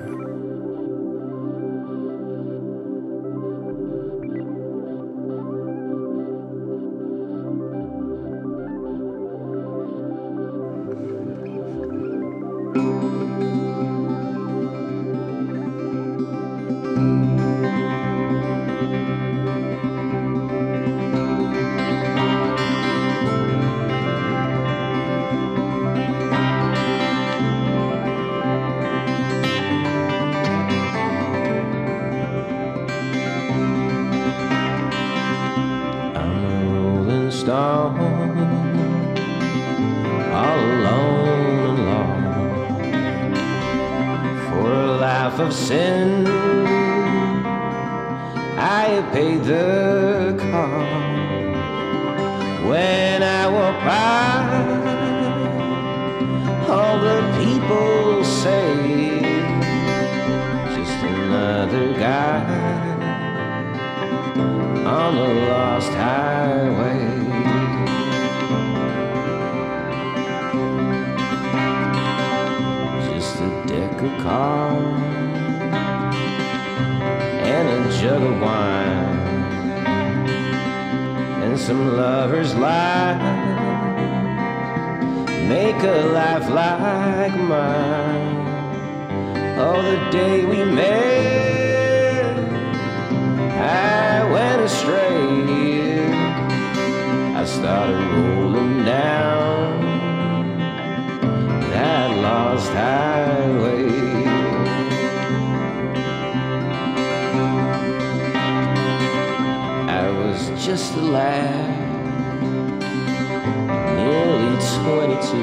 on 64.96 65.16
the 65.16 65.30
lost 65.50 65.92
highway. 65.92 67.00
Just 73.10 73.36
a 73.48 73.50
deck 73.68 74.02
of 74.08 74.14
cards 74.24 75.02
and 77.54 77.66
a 77.78 77.80
jug 78.00 78.22
of 78.24 78.40
wine 78.42 79.20
and 81.44 81.60
some 81.60 81.98
lovers' 81.98 82.56
lies 82.56 83.22
make 85.50 85.82
a 85.84 85.98
life 86.20 86.48
like 86.50 87.38
mine. 87.54 88.36
Oh, 89.58 89.82
the 89.92 89.98
day 90.18 90.46
we 90.46 90.64
met. 90.64 92.36
I 93.58 94.05
I 97.36 97.46
started 97.46 98.02
rolling 98.16 98.84
down 98.84 99.80
that 101.70 102.10
lost 102.18 102.72
highway. 102.72 103.86
I 109.88 110.10
was 110.10 110.50
just 110.66 110.96
a 110.96 111.02
lad, 111.02 111.70
nearly 113.96 114.58
22. 114.82 115.38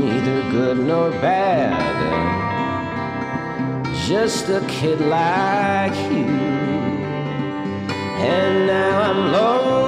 Neither 0.00 0.42
good 0.50 0.78
nor 0.80 1.10
bad 1.10 1.98
just 4.08 4.48
a 4.48 4.60
kid 4.66 5.00
like 5.02 5.94
you 6.10 6.47
and 8.20 8.66
now 8.66 9.00
I'm 9.02 9.32
lost. 9.32 9.78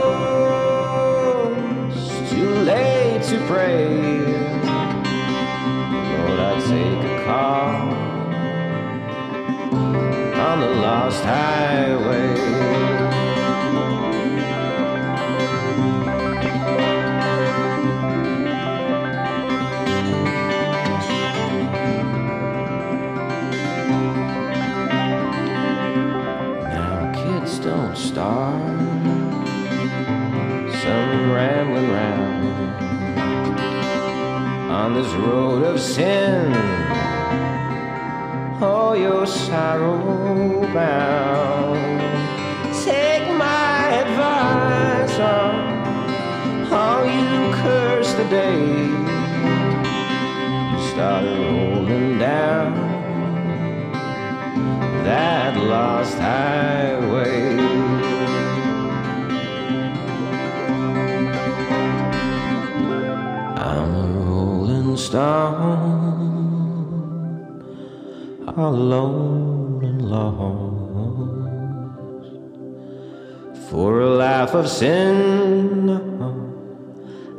Too 2.31 2.51
late 2.63 3.23
to 3.25 3.39
pray. 3.47 3.89
Lord, 6.11 6.41
I 6.41 6.61
take 6.69 7.05
a 7.05 7.25
car 7.25 7.75
on 10.49 10.61
the 10.61 10.71
lost 10.81 11.25
highway. 11.25 12.70
on 34.81 34.95
this 34.95 35.13
road 35.13 35.63
of 35.63 35.79
sin. 35.79 36.55
oh, 38.63 38.95
your 38.95 39.27
sorrow 39.27 39.99
bound. 40.73 42.01
Take 42.83 43.27
my 43.37 43.77
advice 44.03 45.19
on 45.19 45.53
how 46.73 47.03
you 47.17 47.55
curse 47.63 48.15
the 48.15 48.27
day. 48.41 48.61
You 50.71 50.79
started 50.93 51.39
rolling 51.39 52.19
down 52.19 52.73
that 55.05 55.59
lost 55.59 56.17
highway. 56.19 57.70
Alone 68.57 69.83
and 69.83 70.03
lost. 70.03 70.91
For 73.69 74.01
a 74.01 74.11
life 74.11 74.55
of 74.55 74.69
sin, 74.69 75.91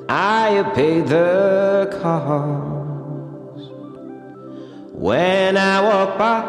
I 0.10 0.50
have 0.52 0.74
paid 0.74 1.08
the 1.08 1.88
cost. 2.02 3.72
When 4.94 5.58
I 5.58 5.82
walk 5.82 6.18
by, 6.18 6.44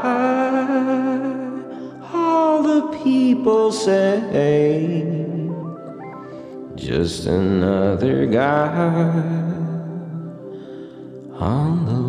all 2.13 2.63
the 2.63 2.99
people 3.05 3.73
say, 3.73 5.17
just 6.75 7.27
another 7.27 8.27
guy 8.27 9.42
on 11.43 11.85
the. 11.87 12.02